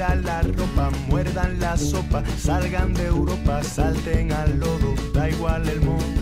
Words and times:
fuera 0.00 0.14
la 0.14 0.40
ropa, 0.42 0.90
muerdan 1.08 1.60
la 1.60 1.76
sopa, 1.76 2.22
salgan 2.38 2.94
de 2.94 3.06
Europa, 3.06 3.62
salten 3.62 4.32
al 4.32 4.58
lodo, 4.58 4.94
da 5.12 5.28
igual 5.28 5.68
el 5.68 5.80
mundo. 5.82 6.19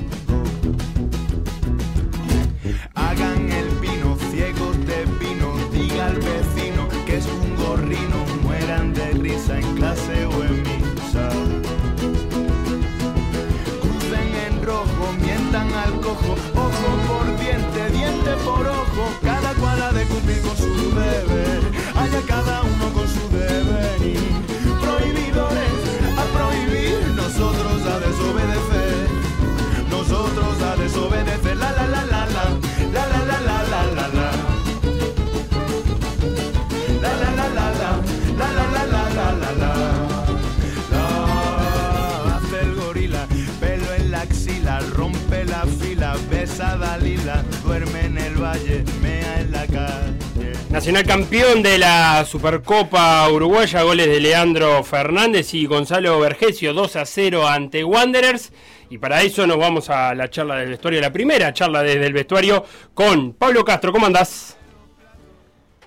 Duerme 47.64 48.06
en 48.06 48.18
el 48.18 48.34
valle, 48.34 48.84
mea 49.00 49.40
en 49.40 49.52
la 49.52 49.66
calle. 49.66 50.52
Nacional 50.70 51.04
campeón 51.04 51.62
de 51.62 51.78
la 51.78 52.24
Supercopa 52.24 53.28
Uruguaya, 53.30 53.82
goles 53.82 54.08
de 54.08 54.18
Leandro 54.18 54.82
Fernández 54.82 55.54
y 55.54 55.66
Gonzalo 55.66 56.18
Vergesio, 56.18 56.74
2 56.74 56.96
a 56.96 57.06
0 57.06 57.46
ante 57.46 57.84
Wanderers. 57.84 58.52
Y 58.90 58.98
para 58.98 59.22
eso 59.22 59.46
nos 59.46 59.58
vamos 59.58 59.88
a 59.88 60.14
la 60.14 60.28
charla 60.30 60.56
del 60.56 60.70
vestuario, 60.70 61.00
la 61.00 61.12
primera 61.12 61.52
charla 61.52 61.82
desde 61.82 62.06
el 62.06 62.12
vestuario 62.12 62.64
con 62.92 63.34
Pablo 63.34 63.64
Castro. 63.64 63.92
¿Cómo 63.92 64.06
andás? 64.06 64.56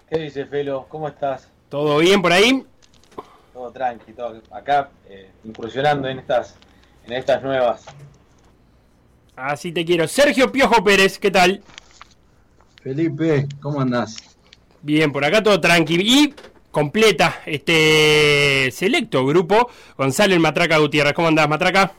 ¿Qué 0.10 0.20
dice 0.20 0.46
Felo? 0.46 0.86
¿Cómo 0.88 1.08
estás? 1.08 1.50
¿Todo 1.68 1.98
bien 1.98 2.22
por 2.22 2.32
ahí? 2.32 2.64
Todo 3.52 3.72
tranqui, 3.72 4.14
todo 4.14 4.42
acá 4.52 4.90
eh, 5.10 5.32
incursionando 5.44 6.08
en 6.08 6.20
estas, 6.20 6.56
en 7.06 7.14
estas 7.14 7.44
nuevas 7.44 7.86
Así 9.42 9.72
te 9.72 9.84
quiero. 9.84 10.08
Sergio 10.08 10.52
Piojo 10.52 10.84
Pérez, 10.84 11.18
¿qué 11.18 11.32
tal? 11.32 11.64
Felipe, 12.84 13.48
¿cómo 13.60 13.82
andás? 13.82 14.38
Bien, 14.84 15.12
por 15.12 15.26
acá 15.26 15.42
todo 15.42 15.60
tranquilo. 15.60 16.04
Y 16.06 16.36
completa 16.70 17.42
este 17.48 18.70
selecto 18.72 19.26
grupo 19.26 19.72
Gonzalo 19.98 20.40
Matraca 20.40 20.78
Gutiérrez. 20.78 21.14
¿Cómo 21.14 21.28
andás, 21.28 21.50
Matraca? 21.50 21.92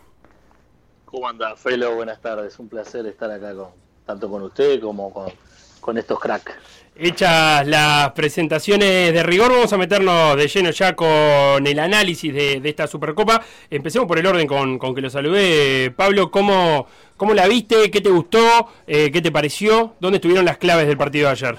¿Cómo 1.04 1.28
andás, 1.28 1.58
Felo? 1.58 1.96
Buenas 1.96 2.20
tardes. 2.20 2.56
Un 2.60 2.68
placer 2.68 3.06
estar 3.06 3.28
acá 3.28 3.52
con, 3.56 3.70
tanto 4.06 4.30
con 4.30 4.42
usted 4.44 4.80
como 4.80 5.12
con, 5.12 5.32
con 5.82 5.98
estos 5.98 6.18
cracks. 6.18 6.52
Hechas 6.94 7.66
las 7.66 8.12
presentaciones 8.12 9.12
de 9.12 9.22
rigor, 9.22 9.50
vamos 9.50 9.72
a 9.72 9.78
meternos 9.78 10.36
de 10.36 10.46
lleno 10.46 10.70
ya 10.70 10.94
con 10.94 11.66
el 11.66 11.78
análisis 11.78 12.32
de, 12.32 12.60
esta 12.64 12.86
Supercopa. 12.86 13.42
Empecemos 13.70 14.06
por 14.06 14.18
el 14.18 14.26
orden 14.26 14.46
con, 14.46 14.94
que 14.94 15.00
lo 15.00 15.10
saludé. 15.10 15.90
Pablo, 15.90 16.30
¿cómo, 16.30 16.86
¿cómo, 17.16 17.34
la 17.34 17.48
viste? 17.48 17.90
¿Qué 17.90 18.00
te 18.00 18.10
gustó? 18.10 18.68
Eh, 18.86 19.10
¿Qué 19.10 19.20
te 19.20 19.32
pareció? 19.32 19.94
¿Dónde 20.00 20.16
estuvieron 20.16 20.44
las 20.44 20.58
claves 20.58 20.86
del 20.86 20.98
partido 20.98 21.26
de 21.26 21.32
ayer? 21.32 21.56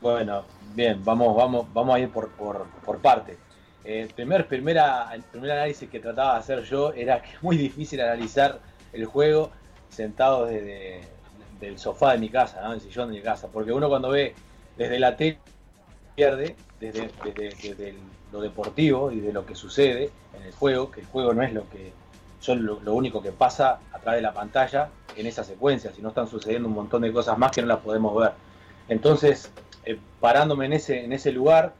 Bueno, 0.00 0.44
bien, 0.74 1.02
vamos, 1.04 1.34
vamos, 1.36 1.72
vamos 1.72 1.94
a 1.94 2.00
ir 2.00 2.10
por, 2.10 2.28
por, 2.30 2.66
por 2.84 2.98
parte. 2.98 3.38
Eh, 3.84 4.08
primer, 4.14 4.46
primera, 4.46 5.08
el 5.14 5.22
primer 5.22 5.52
análisis 5.52 5.88
que 5.88 6.00
trataba 6.00 6.34
de 6.34 6.40
hacer 6.40 6.62
yo 6.64 6.92
era 6.92 7.22
que 7.22 7.30
es 7.30 7.42
muy 7.42 7.56
difícil 7.56 8.00
analizar 8.00 8.60
el 8.92 9.06
juego 9.06 9.50
sentado 9.88 10.46
desde 10.46 11.11
del 11.62 11.78
sofá 11.78 12.12
de 12.12 12.18
mi 12.18 12.28
casa, 12.28 12.60
¿no? 12.60 12.72
del 12.72 12.80
sillón 12.80 13.10
de 13.10 13.16
mi 13.16 13.22
casa, 13.22 13.48
porque 13.50 13.72
uno 13.72 13.88
cuando 13.88 14.10
ve 14.10 14.34
desde 14.76 14.98
la 14.98 15.16
tele 15.16 15.38
pierde, 16.14 16.56
desde, 16.80 17.94
lo 18.32 18.40
deportivo 18.40 19.12
y 19.12 19.20
de 19.20 19.32
lo 19.32 19.46
que 19.46 19.54
sucede 19.54 20.10
en 20.36 20.42
el 20.42 20.52
juego, 20.52 20.90
que 20.90 21.00
el 21.00 21.06
juego 21.06 21.34
no 21.34 21.42
es 21.42 21.52
lo 21.52 21.68
que 21.68 21.92
son 22.40 22.66
lo, 22.66 22.94
único 22.94 23.22
que 23.22 23.30
pasa 23.30 23.78
a 23.92 23.98
través 24.00 24.18
de 24.18 24.22
la 24.22 24.32
pantalla 24.32 24.88
en 25.16 25.26
esa 25.26 25.44
secuencia, 25.44 25.92
sino 25.94 26.08
están 26.08 26.26
sucediendo 26.26 26.68
un 26.68 26.74
montón 26.74 27.02
de 27.02 27.12
cosas 27.12 27.38
más 27.38 27.52
que 27.52 27.62
no 27.62 27.68
las 27.68 27.78
podemos 27.78 28.16
ver. 28.18 28.32
Entonces, 28.88 29.52
eh, 29.84 29.98
parándome 30.18 30.66
en 30.66 30.72
ese, 30.72 31.04
en 31.04 31.12
ese 31.12 31.30
lugar, 31.30 31.74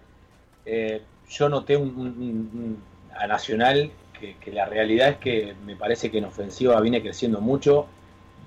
eh, 0.65 1.03
yo 1.29 1.49
noté 1.49 1.77
un, 1.77 2.81
a 3.19 3.27
Nacional 3.27 3.91
que, 4.19 4.37
que, 4.37 4.53
la 4.53 4.67
realidad 4.67 5.09
es 5.09 5.17
que 5.17 5.55
me 5.65 5.75
parece 5.75 6.11
que 6.11 6.19
en 6.19 6.27
ofensiva 6.27 6.81
viene 6.81 7.03
creciendo 7.03 7.41
mucho, 7.41 7.87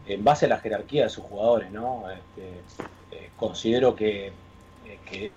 en 0.08 0.24
base 0.24 0.46
a 0.46 0.50
la 0.50 0.58
jerarquía 0.58 1.04
de 1.04 1.10
sus 1.10 1.24
jugadores, 1.24 1.72
¿no? 1.72 2.06
Este, 2.10 2.48
eh, 3.12 3.30
considero 3.36 3.96
que, 3.96 4.28
eh, 4.28 5.00
que, 5.06 5.32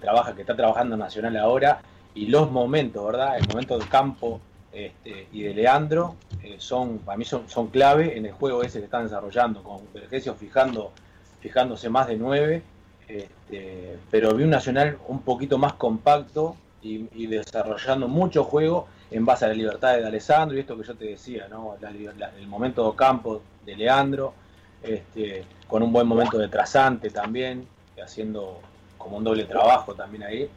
trabaja, 0.00 0.34
que 0.34 0.40
está 0.42 0.56
trabajando 0.56 0.96
Nacional 0.96 1.36
ahora 1.36 1.82
y 2.14 2.26
los 2.26 2.50
momentos, 2.50 3.04
¿verdad? 3.04 3.38
El 3.38 3.46
momento 3.48 3.78
del 3.78 3.88
campo 3.88 4.40
este, 4.72 5.26
y 5.32 5.42
de 5.42 5.54
Leandro 5.54 6.16
eh, 6.42 6.56
son, 6.58 6.98
para 6.98 7.18
mí 7.18 7.24
son, 7.24 7.48
son, 7.48 7.68
clave 7.68 8.16
en 8.16 8.26
el 8.26 8.32
juego 8.32 8.62
ese 8.62 8.78
que 8.78 8.86
están 8.86 9.04
desarrollando, 9.04 9.62
con 9.62 9.80
Vergesio 9.92 10.34
fijando, 10.34 10.92
fijándose 11.40 11.88
más 11.90 12.06
de 12.06 12.16
nueve, 12.16 12.62
este, 13.08 13.98
pero 14.10 14.34
vi 14.34 14.44
un 14.44 14.50
Nacional 14.50 14.98
un 15.08 15.20
poquito 15.20 15.58
más 15.58 15.74
compacto 15.74 16.56
y, 16.82 17.08
y 17.14 17.26
desarrollando 17.26 18.08
mucho 18.08 18.44
juego 18.44 18.88
en 19.10 19.24
base 19.24 19.44
a 19.44 19.48
la 19.48 19.54
libertad 19.54 19.96
de 19.96 20.06
Alessandro 20.06 20.56
y 20.56 20.60
esto 20.60 20.76
que 20.76 20.84
yo 20.84 20.94
te 20.94 21.06
decía, 21.06 21.48
¿no? 21.48 21.76
el 21.80 22.46
momento 22.46 22.90
de 22.90 22.96
campo 22.96 23.42
de 23.64 23.76
Leandro, 23.76 24.34
este, 24.82 25.44
con 25.66 25.82
un 25.82 25.92
buen 25.92 26.06
momento 26.06 26.38
de 26.38 26.48
trasante 26.48 27.10
también, 27.10 27.66
haciendo 28.02 28.60
como 28.96 29.16
un 29.16 29.24
doble 29.24 29.44
trabajo 29.44 29.94
también 29.94 30.22
ahí. 30.22 30.48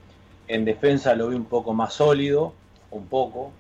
En 0.48 0.66
defensa 0.66 1.16
lo 1.16 1.30
vi 1.30 1.36
un 1.36 1.46
poco 1.46 1.74
más 1.74 1.94
sólido, 1.94 2.54
un 2.92 3.08
poco, 3.08 3.52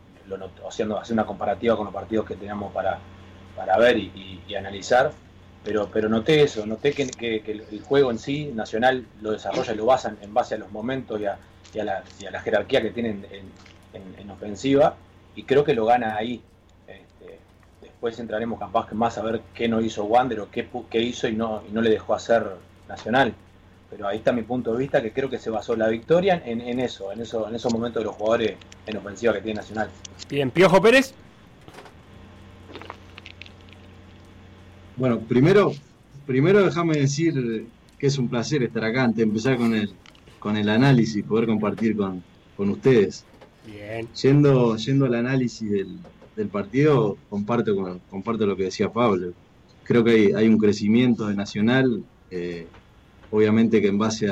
haciendo, 0.67 0.99
haciendo 0.99 1.23
una 1.23 1.27
comparativa 1.27 1.75
con 1.75 1.85
los 1.85 1.93
partidos 1.93 2.25
que 2.25 2.35
teníamos 2.35 2.71
para, 2.73 2.99
para 3.55 3.77
ver 3.77 3.97
y, 3.97 4.41
analizar, 4.55 5.11
pero, 5.63 5.89
pero 5.91 6.07
noté 6.09 6.43
eso, 6.43 6.65
noté 6.65 6.91
que, 6.93 7.41
el 7.47 7.83
juego 7.83 8.11
en 8.11 8.19
sí, 8.19 8.51
Nacional, 8.53 9.07
lo 9.21 9.31
desarrolla 9.31 9.73
y 9.73 9.77
lo 9.77 9.85
basa 9.85 10.13
en 10.21 10.33
base 10.33 10.55
a 10.55 10.57
los 10.59 10.71
momentos 10.71 11.19
y 11.19 11.25
a, 11.25 11.83
la, 11.83 12.03
jerarquía 12.41 12.81
que 12.83 12.91
tienen 12.91 13.25
en, 13.31 13.49
en, 13.93 14.29
ofensiva 14.29 14.95
y 15.35 15.43
creo 15.43 15.63
que 15.63 15.73
lo 15.73 15.85
gana 15.85 16.15
ahí. 16.15 16.41
Este, 16.87 17.39
después 17.81 18.19
entraremos 18.19 18.59
capaz 18.59 18.87
que 18.87 18.95
más 18.95 19.17
a 19.17 19.23
ver 19.23 19.41
qué 19.53 19.67
no 19.67 19.81
hizo 19.81 20.05
Wander 20.05 20.41
o 20.41 20.51
qué, 20.51 20.67
qué 20.89 21.01
hizo 21.01 21.27
y 21.27 21.33
no, 21.33 21.63
y 21.69 21.71
no 21.71 21.81
le 21.81 21.89
dejó 21.89 22.13
hacer 22.13 22.43
Nacional. 22.87 23.33
Pero 23.89 24.07
ahí 24.07 24.17
está 24.17 24.31
mi 24.31 24.41
punto 24.41 24.73
de 24.73 24.79
vista, 24.79 25.01
que 25.01 25.11
creo 25.11 25.29
que 25.29 25.37
se 25.37 25.49
basó 25.49 25.75
la 25.75 25.87
victoria 25.87 26.41
en, 26.45 26.61
en 26.61 26.79
eso, 26.79 27.11
en 27.11 27.21
eso, 27.21 27.47
en 27.47 27.55
esos 27.55 27.71
momentos 27.71 28.01
de 28.01 28.05
los 28.05 28.15
jugadores 28.15 28.55
en 28.87 28.97
ofensiva 28.97 29.33
que 29.33 29.41
tiene 29.41 29.57
Nacional. 29.57 29.89
Bien, 30.29 30.49
Piojo 30.49 30.81
Pérez. 30.81 31.13
Bueno, 34.95 35.19
primero, 35.19 35.73
primero 36.25 36.63
déjame 36.63 36.97
decir 36.97 37.67
que 37.97 38.07
es 38.07 38.17
un 38.17 38.29
placer 38.29 38.63
estar 38.63 38.83
acá 38.83 39.03
antes 39.03 39.17
de 39.17 39.23
empezar 39.23 39.57
con 39.57 39.73
el, 39.73 39.91
con 40.39 40.57
el 40.57 40.69
análisis, 40.69 41.23
poder 41.23 41.47
compartir 41.47 41.95
con, 41.95 42.23
con 42.55 42.69
ustedes. 42.69 43.25
Yendo, 44.21 44.75
yendo 44.75 45.05
al 45.05 45.15
análisis 45.15 45.69
del, 46.35 46.47
partido, 46.49 47.17
comparto, 47.29 47.75
con, 47.75 47.99
comparto 48.09 48.45
lo 48.45 48.57
que 48.57 48.63
decía 48.63 48.91
Pablo. 48.91 49.33
Creo 49.83 50.03
que 50.03 50.33
hay, 50.35 50.47
un 50.47 50.57
crecimiento 50.57 51.27
de 51.27 51.35
Nacional, 51.35 52.03
eh, 52.31 52.67
obviamente 53.31 53.81
que 53.81 53.87
en 53.87 53.97
base 53.97 54.29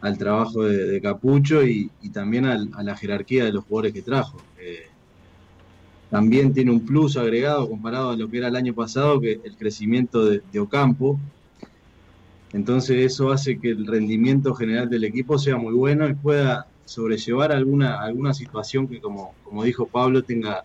al 0.00 0.18
trabajo 0.18 0.64
de, 0.64 1.00
Capucho 1.00 1.64
y, 1.64 1.90
también 2.12 2.44
a 2.46 2.82
la 2.82 2.96
jerarquía 2.96 3.44
de 3.44 3.52
los 3.52 3.64
jugadores 3.64 3.92
que 3.92 4.02
trajo. 4.02 4.38
También 6.10 6.52
tiene 6.52 6.70
un 6.70 6.84
plus 6.84 7.16
agregado 7.16 7.70
comparado 7.70 8.10
a 8.10 8.16
lo 8.16 8.28
que 8.28 8.36
era 8.36 8.48
el 8.48 8.56
año 8.56 8.74
pasado, 8.74 9.18
que 9.18 9.40
el 9.42 9.56
crecimiento 9.56 10.26
de 10.26 10.60
Ocampo. 10.60 11.18
Entonces 12.52 13.12
eso 13.12 13.32
hace 13.32 13.58
que 13.58 13.70
el 13.70 13.86
rendimiento 13.86 14.54
general 14.54 14.90
del 14.90 15.04
equipo 15.04 15.38
sea 15.38 15.56
muy 15.56 15.72
bueno 15.72 16.06
y 16.06 16.14
pueda 16.14 16.66
sobrellevar 16.84 17.52
alguna, 17.52 18.00
alguna 18.00 18.34
situación 18.34 18.88
que, 18.88 19.00
como, 19.00 19.34
como 19.42 19.64
dijo 19.64 19.86
Pablo, 19.86 20.22
tenga, 20.22 20.62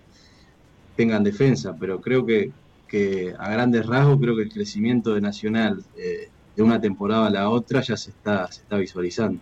tengan 0.96 1.24
defensa, 1.24 1.76
pero 1.80 2.02
creo 2.02 2.26
que, 2.26 2.52
que 2.88 3.34
a 3.38 3.50
grandes 3.52 3.86
rasgos 3.86 4.20
creo 4.20 4.36
que 4.36 4.44
el 4.44 4.54
crecimiento 4.54 5.14
de 5.14 5.22
Nacional 5.22 5.84
eh, 5.98 6.30
de 6.56 6.64
una 6.64 6.82
temporada 6.82 7.28
a 7.28 7.32
la 7.32 7.50
otra 7.50 7.82
ya 7.82 7.96
se 7.96 8.12
está, 8.12 8.52
se 8.52 8.62
está 8.62 8.78
visualizando. 8.78 9.40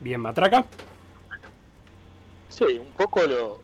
Bien, 0.00 0.20
Matraca. 0.20 0.64
Sí, 2.48 2.64
un 2.78 2.92
poco 2.96 3.26
lo 3.26 3.60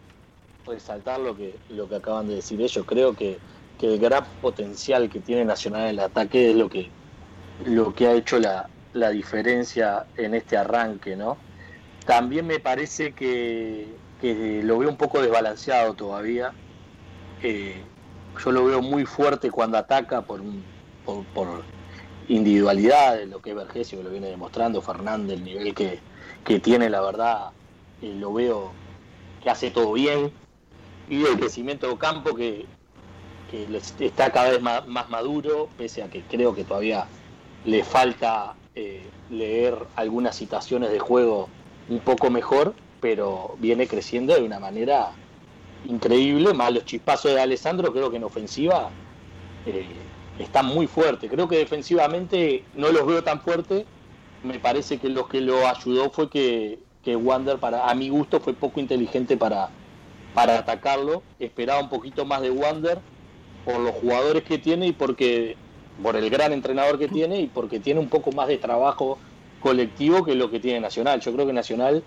resaltar 0.67 1.21
lo 1.21 1.37
que, 1.37 1.55
lo 1.71 1.89
que 1.89 1.97
acaban 1.97 2.27
de 2.27 2.37
decir 2.37 2.61
ellos. 2.61 2.85
Creo 2.87 3.15
que, 3.15 3.39
que 3.79 3.95
el 3.95 3.99
gran 3.99 4.25
potencial 4.41 5.11
que 5.11 5.21
tiene 5.21 5.45
Nacional 5.45 5.83
en 5.83 5.89
el 5.91 6.01
ataque 6.01 6.51
es 6.51 6.57
lo 6.57 6.69
que, 6.69 6.89
lo 7.67 7.95
que 7.95 8.07
ha 8.07 8.15
hecho 8.15 8.39
la, 8.39 8.69
la 8.95 9.11
diferencia 9.11 10.07
en 10.17 10.35
este 10.35 10.57
arranque, 10.57 11.17
¿no? 11.17 11.37
También 12.07 12.47
me 12.47 12.61
parece 12.61 13.13
que, 13.13 13.87
que 14.21 14.63
lo 14.63 14.79
veo 14.79 14.91
un 14.91 14.97
poco 14.97 15.23
desbalanceado 15.23 15.95
todavía. 15.95 16.53
Eh, 17.43 17.83
yo 18.43 18.53
lo 18.53 18.65
veo 18.65 18.83
muy 18.83 19.07
fuerte 19.07 19.51
cuando 19.51 19.79
ataca 19.79 20.23
por, 20.23 20.43
por, 21.05 21.63
individualidad, 22.29 23.23
lo 23.25 23.41
que 23.43 23.51
es 23.51 23.57
Vergesio, 23.57 23.99
que 23.99 24.05
lo 24.05 24.11
viene 24.11 24.29
demostrando, 24.29 24.81
Fernández, 24.81 25.37
el 25.39 25.45
nivel 25.45 25.75
que, 25.75 26.01
que 26.43 26.59
tiene, 26.59 26.89
la 26.89 27.03
verdad, 27.03 27.51
eh, 28.01 28.15
lo 28.19 28.33
veo 28.33 28.73
que 29.43 29.51
hace 29.51 29.71
todo 29.71 29.93
bien. 29.93 30.33
Y 31.09 31.23
el 31.25 31.39
crecimiento 31.39 31.87
de 31.89 31.99
campo 31.99 32.35
que, 32.35 32.65
que 33.51 33.67
está 34.07 34.33
cada 34.33 34.51
vez 34.51 34.63
más, 34.63 34.87
más 34.89 35.11
maduro, 35.11 35.69
pese 35.77 36.03
a 36.03 36.09
que 36.09 36.23
creo 36.23 36.55
que 36.55 36.65
todavía 36.65 37.07
le 37.67 37.85
falta 37.85 38.55
eh, 38.75 39.07
leer 39.31 39.77
algunas 39.97 40.35
situaciones 40.35 40.91
de 40.91 40.99
juego 40.99 41.49
un 41.89 42.01
poco 42.01 42.31
mejor, 42.31 42.75
pero 43.01 43.57
viene 43.59 43.87
creciendo 43.87 44.35
de 44.35 44.43
una 44.43 44.59
manera 44.59 45.13
increíble, 45.87 46.55
más 46.55 46.73
los 46.73 46.85
chispazos 46.85 47.33
de 47.33 47.41
Alessandro 47.41 47.93
creo 47.93 48.11
que 48.11 48.17
en 48.17 48.25
ofensiva 48.25 48.91
eh, 49.67 49.87
están 50.39 50.67
muy 50.67 50.87
fuertes, 50.87 51.31
creo 51.31 51.49
que 51.49 51.59
defensivamente 51.59 52.65
no 52.75 52.91
los 52.91 53.07
veo 53.07 53.23
tan 53.23 53.41
fuertes, 53.41 53.85
me 54.43 54.59
parece 54.59 54.99
que 54.99 55.09
lo 55.09 55.29
que 55.29 55.41
lo 55.41 55.67
ayudó 55.67 56.11
fue 56.11 56.29
que, 56.31 56.79
que 57.03 57.17
Wander, 57.17 57.59
para, 57.59 57.89
a 57.89 57.95
mi 57.95 58.09
gusto, 58.09 58.41
fue 58.41 58.55
poco 58.55 58.81
inteligente 58.81 59.37
para, 59.37 59.71
para 60.35 60.59
atacarlo, 60.59 61.23
esperaba 61.39 61.81
un 61.81 61.89
poquito 61.89 62.25
más 62.25 62.43
de 62.43 62.51
Wander 62.51 62.99
por 63.65 63.81
los 63.81 63.95
jugadores 63.95 64.43
que 64.45 64.59
tiene 64.59 64.89
y 64.89 64.93
porque 64.93 65.57
por 66.03 66.17
el 66.17 66.29
gran 66.29 66.53
entrenador 66.53 66.99
que 66.99 67.09
tiene 67.09 67.41
y 67.41 67.47
porque 67.47 67.81
tiene 67.81 68.01
un 68.01 68.09
poco 68.09 68.33
más 68.33 68.49
de 68.49 68.59
trabajo 68.59 69.19
colectivo 69.65 70.23
que 70.23 70.35
lo 70.35 70.51
que 70.51 70.61
tiene 70.61 70.79
Nacional. 70.79 71.21
Yo 71.21 71.33
creo 71.33 71.47
que 71.47 71.55
Nacional 71.55 72.05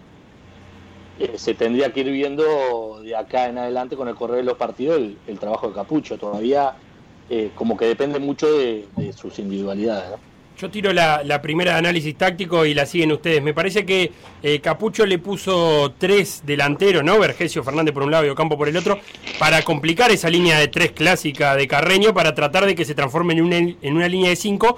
eh, 1.19 1.33
se 1.37 1.55
tendría 1.55 1.91
que 1.91 2.01
ir 2.01 2.11
viendo 2.11 3.01
de 3.01 3.15
acá 3.15 3.49
en 3.49 3.57
adelante 3.57 3.95
con 3.95 4.07
el 4.07 4.13
correr 4.13 4.37
de 4.37 4.43
los 4.43 4.57
partidos 4.57 5.01
el, 5.25 5.39
trabajo 5.39 5.67
de 5.67 5.73
Capucho. 5.73 6.19
Todavía 6.19 6.75
eh, 7.31 7.49
como 7.55 7.75
que 7.75 7.85
depende 7.85 8.19
mucho 8.19 8.45
de, 8.45 8.85
sus 9.11 9.39
individualidades. 9.39 10.19
Yo 10.59 10.69
tiro 10.69 10.93
la, 10.93 11.41
primera 11.41 11.73
de 11.73 11.79
análisis 11.79 12.15
táctico 12.15 12.63
y 12.63 12.75
la 12.75 12.85
siguen 12.85 13.11
ustedes. 13.11 13.41
Me 13.41 13.55
parece 13.55 13.87
que 13.87 14.11
eh, 14.43 14.59
Capucho 14.59 15.07
le 15.07 15.17
puso 15.17 15.95
tres 15.97 16.43
delanteros, 16.45 17.03
¿no? 17.03 17.17
Vergesio 17.17 17.63
Fernández 17.63 17.91
por 17.91 18.03
un 18.03 18.11
lado 18.11 18.27
y 18.27 18.29
Ocampo 18.29 18.55
por 18.55 18.67
el 18.67 18.77
otro, 18.77 18.99
para 19.39 19.63
complicar 19.63 20.11
esa 20.11 20.29
línea 20.29 20.59
de 20.59 20.67
tres 20.67 20.91
clásica 20.91 21.55
de 21.55 21.67
Carreño, 21.67 22.13
para 22.13 22.35
tratar 22.35 22.67
de 22.67 22.75
que 22.75 22.85
se 22.85 22.93
transforme 22.93 23.33
en 23.33 23.41
una, 23.41 23.57
en 23.57 23.95
una 23.95 24.07
línea 24.07 24.29
de 24.29 24.35
cinco. 24.35 24.77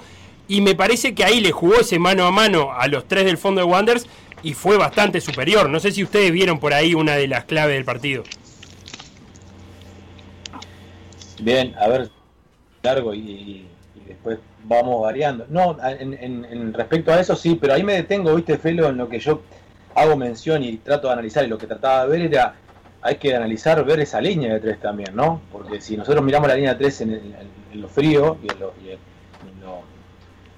Y 0.50 0.62
me 0.62 0.74
parece 0.74 1.14
que 1.14 1.22
ahí 1.22 1.38
le 1.38 1.52
jugó 1.52 1.76
ese 1.76 2.00
mano 2.00 2.26
a 2.26 2.32
mano 2.32 2.72
a 2.72 2.88
los 2.88 3.06
tres 3.06 3.24
del 3.24 3.38
fondo 3.38 3.60
de 3.60 3.68
Wanders 3.68 4.08
y 4.42 4.54
fue 4.54 4.76
bastante 4.76 5.20
superior. 5.20 5.70
No 5.70 5.78
sé 5.78 5.92
si 5.92 6.02
ustedes 6.02 6.32
vieron 6.32 6.58
por 6.58 6.74
ahí 6.74 6.92
una 6.92 7.14
de 7.14 7.28
las 7.28 7.44
claves 7.44 7.76
del 7.76 7.84
partido. 7.84 8.24
Bien, 11.40 11.72
a 11.78 11.86
ver, 11.86 12.10
largo 12.82 13.14
y 13.14 13.64
después 14.08 14.40
vamos 14.64 15.00
variando. 15.02 15.46
No, 15.50 15.76
en, 15.80 16.74
respecto 16.74 17.12
a 17.12 17.20
eso 17.20 17.36
sí, 17.36 17.54
pero 17.54 17.74
ahí 17.74 17.84
me 17.84 17.94
detengo, 17.94 18.34
viste, 18.34 18.58
Felo, 18.58 18.88
en 18.88 18.96
lo 18.96 19.08
que 19.08 19.20
yo 19.20 19.42
hago 19.94 20.16
mención 20.16 20.64
y 20.64 20.78
trato 20.78 21.06
de 21.06 21.12
analizar 21.12 21.44
y 21.44 21.46
lo 21.46 21.58
que 21.58 21.68
trataba 21.68 22.06
de 22.06 22.10
ver 22.10 22.22
era, 22.22 22.56
hay 23.02 23.18
que 23.18 23.36
analizar, 23.36 23.84
ver 23.84 24.00
esa 24.00 24.20
línea 24.20 24.54
de 24.54 24.58
tres 24.58 24.80
también, 24.80 25.14
¿no? 25.14 25.42
Porque 25.52 25.80
si 25.80 25.96
nosotros 25.96 26.24
miramos 26.24 26.48
la 26.48 26.56
línea 26.56 26.74
de 26.74 26.78
tres 26.80 27.00
en, 27.02 27.36
lo 27.74 27.86
frío 27.86 28.36
y 28.42 28.50
en 28.50 28.58
lo, 28.58 28.72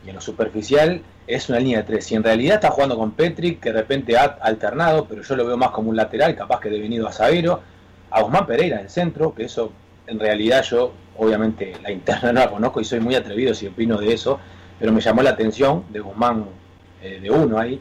en 0.06 0.14
lo, 0.14 0.20
superficial, 0.20 1.02
es 1.26 1.48
una 1.48 1.58
línea 1.58 1.78
de 1.78 1.84
tres. 1.84 2.10
Y 2.12 2.16
en 2.16 2.24
realidad 2.24 2.56
está 2.56 2.70
jugando 2.70 2.96
con 2.96 3.12
Petrick, 3.12 3.60
que 3.60 3.72
de 3.72 3.80
repente 3.80 4.16
ha 4.16 4.24
alternado, 4.40 5.06
pero 5.06 5.22
yo 5.22 5.36
lo 5.36 5.46
veo 5.46 5.56
más 5.56 5.70
como 5.70 5.90
un 5.90 5.96
lateral, 5.96 6.34
capaz 6.34 6.60
que 6.60 6.68
devenido 6.68 7.06
a 7.06 7.12
Sabero, 7.12 7.60
a 8.10 8.22
Guzmán 8.22 8.46
Pereira 8.46 8.76
en 8.76 8.84
el 8.84 8.90
centro, 8.90 9.34
que 9.34 9.44
eso 9.44 9.72
en 10.06 10.18
realidad 10.18 10.62
yo 10.64 10.92
obviamente 11.16 11.74
la 11.82 11.90
interna 11.90 12.32
no 12.32 12.40
la 12.40 12.50
conozco 12.50 12.80
y 12.80 12.84
soy 12.84 13.00
muy 13.00 13.14
atrevido 13.14 13.54
si 13.54 13.66
opino 13.66 13.98
de 13.98 14.12
eso, 14.12 14.38
pero 14.78 14.92
me 14.92 15.00
llamó 15.00 15.22
la 15.22 15.30
atención 15.30 15.84
de 15.90 16.00
Guzmán 16.00 16.46
eh, 17.02 17.20
de 17.20 17.30
uno 17.30 17.58
ahí, 17.58 17.80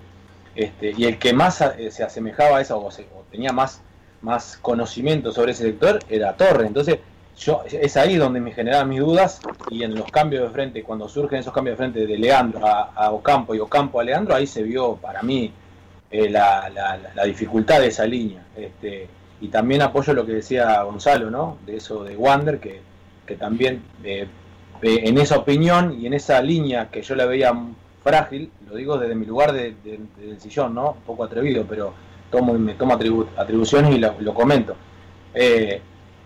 este, 0.56 0.94
y 0.98 1.06
el 1.06 1.18
que 1.18 1.34
más 1.34 1.62
eh, 1.62 1.92
se 1.92 2.04
asemejaba 2.04 2.58
a 2.58 2.62
eso 2.62 2.78
o, 2.78 2.90
tenía 3.32 3.52
más, 3.52 3.82
más 4.22 4.58
conocimiento 4.62 5.32
sobre 5.32 5.54
ese 5.54 5.64
sector 5.64 6.00
era 6.10 6.36
Torre, 6.36 6.68
entonces 6.68 7.00
yo 7.38 7.64
es 7.70 7.98
ahí 7.98 8.16
donde 8.16 8.40
me 8.40 8.52
generaban 8.52 8.90
mis 8.90 9.00
dudas 9.00 9.40
y 9.70 9.84
en 9.84 9.96
los 9.96 10.10
cambios 10.12 10.44
de 10.44 10.50
frente, 10.50 10.84
cuando 10.84 11.08
surgen 11.10 11.40
esos 11.40 11.54
cambios 11.54 11.74
de 11.74 11.78
frente 11.78 12.06
de 12.06 12.18
Leandro 12.18 12.66
a, 12.66 13.12
Ocampo 13.12 13.56
y 13.56 13.60
Ocampo 13.60 14.00
a 14.00 14.04
Leandro, 14.04 14.36
ahí 14.36 14.48
se 14.48 14.64
vio 14.64 14.96
para 14.96 15.22
mí 15.22 15.52
eh, 16.12 16.30
la, 16.30 16.70
la, 17.16 17.24
dificultad 17.24 17.80
de 17.80 17.88
esa 17.88 18.06
línea. 18.06 18.44
Este, 18.56 19.08
y 19.42 19.48
también 19.48 19.82
apoyo 19.82 20.14
lo 20.14 20.26
que 20.26 20.34
decía 20.34 20.84
Gonzalo, 20.84 21.32
¿no? 21.32 21.58
De 21.66 21.78
eso 21.78 22.04
de 22.04 22.16
Wander, 22.16 22.60
que 22.60 22.82
que 23.32 23.38
también 23.38 23.82
eh, 24.04 24.28
en 24.82 25.18
esa 25.18 25.38
opinión 25.38 25.98
y 26.00 26.06
en 26.08 26.14
esa 26.14 26.42
línea 26.42 26.90
que 26.90 27.02
yo 27.02 27.16
la 27.16 27.26
veía 27.26 27.54
frágil, 28.04 28.52
lo 28.68 28.76
digo 28.76 28.98
desde 28.98 29.16
mi 29.16 29.26
lugar 29.26 29.54
de, 29.54 29.76
del 29.84 30.40
sillón, 30.40 30.76
¿no? 30.76 30.92
Un 30.92 31.02
poco 31.06 31.24
atrevido, 31.24 31.66
pero 31.68 31.94
tomo, 32.30 32.54
me 32.54 32.74
tomo 32.74 32.98
atribuciones 33.38 33.96
y 33.96 34.00
lo, 34.00 34.34
comento. 34.34 34.76
Eh, 35.34 35.82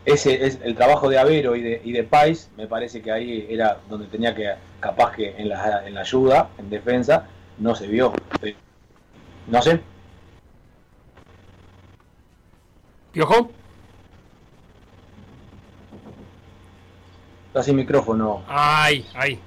ese 0.06 0.46
es 0.46 0.60
el 0.64 0.76
trabajo 0.76 1.10
de 1.10 1.18
Avero 1.18 1.56
y 1.56 1.62
de, 1.62 1.82
y 1.84 1.92
de 1.92 2.04
Pais, 2.04 2.50
me 2.58 2.68
parece 2.68 3.02
que 3.02 3.12
ahí 3.12 3.48
era 3.50 3.80
donde 3.90 4.08
tenía 4.08 4.36
que, 4.36 4.54
capaz 4.80 5.16
que 5.16 5.36
en 5.38 5.50
la, 5.50 5.88
en 5.88 5.96
la 5.96 6.02
ayuda, 6.02 6.50
en 6.58 6.70
defensa, 6.70 7.28
no 7.58 7.74
se 7.76 7.88
vio. 7.88 8.14
No 9.48 9.62
sé. 9.62 9.82
¿Piojo? 13.12 13.50
Está 17.48 17.64
sin 17.64 17.78
micrófono. 17.78 18.44
Ay, 18.48 19.08
ahí. 19.16 19.40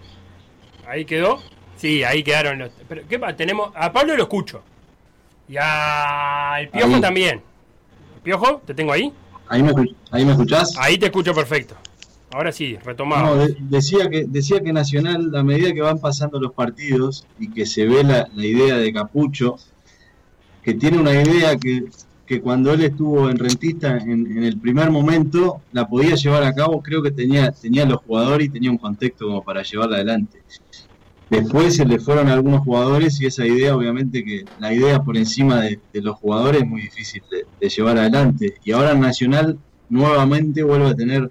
Ahí 0.86 1.04
quedó. 1.04 1.38
Sí, 1.76 2.02
ahí 2.02 2.22
quedaron 2.22 2.58
los. 2.58 2.72
Pero, 2.88 3.02
¿qué 3.06 3.18
pasa? 3.18 3.36
Tenemos. 3.36 3.70
A 3.74 3.92
Pablo 3.92 4.16
lo 4.16 4.22
escucho. 4.22 4.62
Y 5.48 5.56
a 5.60 6.56
el 6.60 6.70
Piojo 6.70 7.00
también. 7.00 7.42
¿Piojo? 8.22 8.62
¿Te 8.66 8.74
tengo 8.74 8.92
ahí? 8.92 9.12
¿Ahí 9.48 9.62
me, 9.62 9.72
ahí 10.10 10.24
me 10.24 10.32
escuchás? 10.32 10.74
Ahí 10.78 10.98
te 10.98 11.06
escucho 11.06 11.34
perfecto. 11.34 11.74
Ahora 12.30 12.52
sí, 12.52 12.76
retomamos. 12.84 13.48
decía, 13.58 14.10
que, 14.10 14.24
decía 14.26 14.60
que 14.60 14.72
Nacional, 14.72 15.34
a 15.34 15.42
medida 15.42 15.72
que 15.72 15.80
van 15.80 15.98
pasando 15.98 16.38
los 16.38 16.52
partidos 16.52 17.26
y 17.38 17.50
que 17.50 17.64
se 17.64 17.86
ve 17.86 18.04
la, 18.04 18.28
la 18.34 18.46
idea 18.46 18.76
de 18.76 18.92
Capucho, 18.92 19.56
que 20.62 20.74
tiene 20.74 20.98
una 20.98 21.12
idea 21.12 21.56
que 21.56 21.86
que 22.28 22.42
cuando 22.42 22.74
él 22.74 22.82
estuvo 22.82 23.30
en 23.30 23.38
Rentista 23.38 23.96
en, 23.96 24.44
el 24.44 24.58
primer 24.58 24.90
momento 24.90 25.62
la 25.72 25.88
podía 25.88 26.14
llevar 26.14 26.42
a 26.42 26.54
cabo, 26.54 26.82
creo 26.82 27.02
que 27.02 27.10
tenía, 27.10 27.50
tenía 27.52 27.86
los 27.86 28.02
jugadores 28.02 28.48
y 28.48 28.50
tenía 28.50 28.70
un 28.70 28.76
contexto 28.76 29.24
como 29.26 29.42
para 29.42 29.62
llevarla 29.62 29.96
adelante. 29.96 30.42
Después 31.30 31.76
se 31.76 31.84
le 31.84 31.98
fueron 31.98 32.28
algunos 32.28 32.62
jugadores 32.62 33.20
y 33.20 33.26
esa 33.26 33.46
idea, 33.46 33.76
obviamente 33.76 34.24
que 34.24 34.44
la 34.58 34.72
idea 34.72 35.02
por 35.02 35.16
encima 35.16 35.60
de, 35.60 35.80
los 35.92 36.16
jugadores 36.16 36.62
es 36.62 36.68
muy 36.68 36.82
difícil 36.82 37.22
de, 37.30 37.68
llevar 37.68 37.98
adelante. 37.98 38.54
Y 38.64 38.72
ahora 38.72 38.94
Nacional 38.94 39.58
nuevamente 39.90 40.62
vuelve 40.62 40.88
a 40.88 40.94
tener 40.94 41.30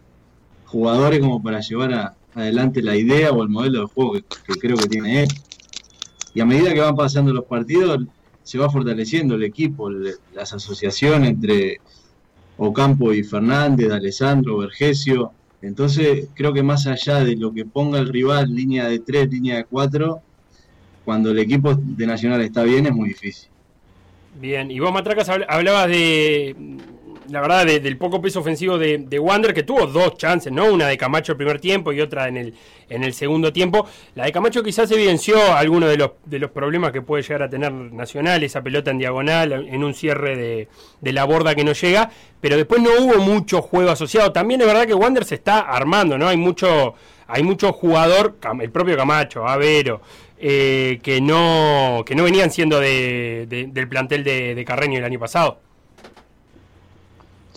jugadores 0.65 1.19
como 1.19 1.41
para 1.41 1.61
llevar 1.61 2.15
adelante 2.35 2.83
la 2.83 2.95
idea 2.95 3.31
o 3.31 3.41
el 3.41 3.49
modelo 3.49 3.81
de 3.81 3.85
juego 3.87 4.13
que, 4.13 4.21
que 4.21 4.59
creo 4.59 4.77
que 4.77 4.87
tiene 4.87 5.23
él. 5.23 5.29
Y 6.35 6.41
a 6.41 6.45
medida 6.45 6.73
que 6.73 6.81
van 6.81 6.95
pasando 6.95 7.33
los 7.33 7.45
partidos, 7.45 7.99
se 8.43 8.57
va 8.57 8.69
fortaleciendo 8.69 9.35
el 9.35 9.43
equipo, 9.43 9.89
las 9.89 10.53
asociaciones 10.53 11.31
entre 11.31 11.81
Ocampo 12.57 13.11
y 13.11 13.23
Fernández, 13.23 13.91
Alessandro, 13.91 14.59
Vergesio. 14.59 15.31
Entonces, 15.61 16.27
creo 16.35 16.53
que 16.53 16.63
más 16.63 16.85
allá 16.87 17.23
de 17.23 17.35
lo 17.35 17.53
que 17.53 17.65
ponga 17.65 17.99
el 17.99 18.09
rival, 18.09 18.53
línea 18.53 18.87
de 18.87 18.99
tres, 18.99 19.29
línea 19.29 19.57
de 19.57 19.65
cuatro, 19.65 20.21
cuando 21.03 21.31
el 21.31 21.39
equipo 21.39 21.73
de 21.73 22.05
Nacional 22.05 22.41
está 22.41 22.63
bien, 22.63 22.85
es 22.85 22.93
muy 22.93 23.09
difícil. 23.09 23.49
Bien, 24.39 24.69
y 24.69 24.79
vos, 24.79 24.91
Matracas, 24.93 25.29
hablabas 25.29 25.87
de, 25.87 26.55
la 27.29 27.41
verdad, 27.41 27.65
del 27.65 27.97
poco 27.97 28.21
peso 28.21 28.39
ofensivo 28.39 28.77
de, 28.77 28.99
de, 28.99 29.19
Wander, 29.19 29.53
que 29.53 29.63
tuvo 29.63 29.85
dos 29.87 30.17
chances, 30.17 30.51
¿no? 30.51 30.65
Una 30.65 30.87
de 30.87 30.97
Camacho 30.97 31.33
el 31.33 31.37
primer 31.37 31.59
tiempo 31.59 31.91
y 31.91 32.01
otra 32.01 32.27
en 32.27 32.37
el, 32.37 32.53
en 32.89 33.03
el 33.03 33.13
segundo 33.13 33.51
tiempo. 33.51 33.87
La 34.15 34.25
de 34.25 34.31
Camacho 34.31 34.63
quizás 34.63 34.89
evidenció 34.91 35.53
algunos 35.53 35.89
de 35.89 35.97
los, 35.97 36.11
de 36.25 36.39
los 36.39 36.51
problemas 36.51 36.91
que 36.91 37.01
puede 37.01 37.23
llegar 37.23 37.43
a 37.43 37.49
tener 37.49 37.71
Nacional, 37.71 38.43
esa 38.43 38.61
pelota 38.61 38.91
en 38.91 38.97
diagonal, 38.97 39.51
en 39.51 39.83
un 39.83 39.93
cierre 39.93 40.35
de, 40.35 40.67
de 41.01 41.13
la 41.13 41.25
borda 41.25 41.55
que 41.55 41.63
no 41.63 41.73
llega, 41.73 42.09
pero 42.39 42.55
después 42.55 42.81
no 42.81 42.89
hubo 42.99 43.17
mucho 43.21 43.61
juego 43.61 43.91
asociado. 43.91 44.31
También 44.31 44.61
es 44.61 44.67
verdad 44.67 44.85
que 44.85 44.93
Wander 44.93 45.25
se 45.25 45.35
está 45.35 45.59
armando, 45.59 46.17
¿no? 46.17 46.27
Hay 46.27 46.37
mucho, 46.37 46.95
hay 47.27 47.43
mucho 47.43 47.73
jugador, 47.73 48.37
el 48.61 48.71
propio 48.71 48.95
Camacho, 48.95 49.47
Avero, 49.47 50.01
eh, 50.39 50.99
que, 51.01 51.19
no, 51.19 52.03
que 52.05 52.15
no 52.15 52.23
venían 52.23 52.51
siendo 52.51 52.79
de, 52.79 53.47
del 53.47 53.87
plantel 53.89 54.23
de, 54.23 54.55
de 54.55 54.65
Carreño 54.65 54.99
el 54.99 55.05
año 55.05 55.19
pasado. 55.19 55.59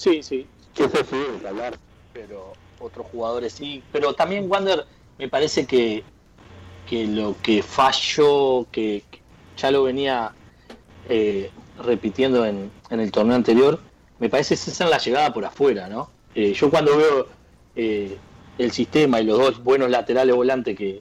Sí, 0.00 0.22
sí, 0.22 0.46
eso 0.78 1.04
sí, 1.10 1.46
hablar, 1.46 1.76
pero 2.14 2.54
otros 2.78 3.06
jugadores 3.12 3.52
sí. 3.52 3.82
Pero 3.92 4.14
también 4.14 4.50
Wander 4.50 4.86
me 5.18 5.28
parece 5.28 5.66
que, 5.66 6.02
que 6.88 7.06
lo 7.06 7.36
que 7.42 7.62
falló, 7.62 8.66
que, 8.72 9.04
ya 9.58 9.70
lo 9.70 9.82
venía 9.82 10.32
eh, 11.06 11.50
repitiendo 11.84 12.46
en, 12.46 12.70
en, 12.88 13.00
el 13.00 13.12
torneo 13.12 13.36
anterior, 13.36 13.78
me 14.18 14.30
parece 14.30 14.54
que 14.54 14.70
es 14.70 14.80
en 14.80 14.88
la 14.88 14.96
llegada 14.96 15.34
por 15.34 15.44
afuera, 15.44 15.86
¿no? 15.86 16.10
Eh, 16.34 16.54
yo 16.54 16.70
cuando 16.70 16.96
veo 16.96 17.28
eh, 17.76 18.16
el 18.56 18.72
sistema 18.72 19.20
y 19.20 19.24
los 19.24 19.38
dos 19.38 19.62
buenos 19.62 19.90
laterales 19.90 20.34
volantes 20.34 20.78
que, 20.78 21.00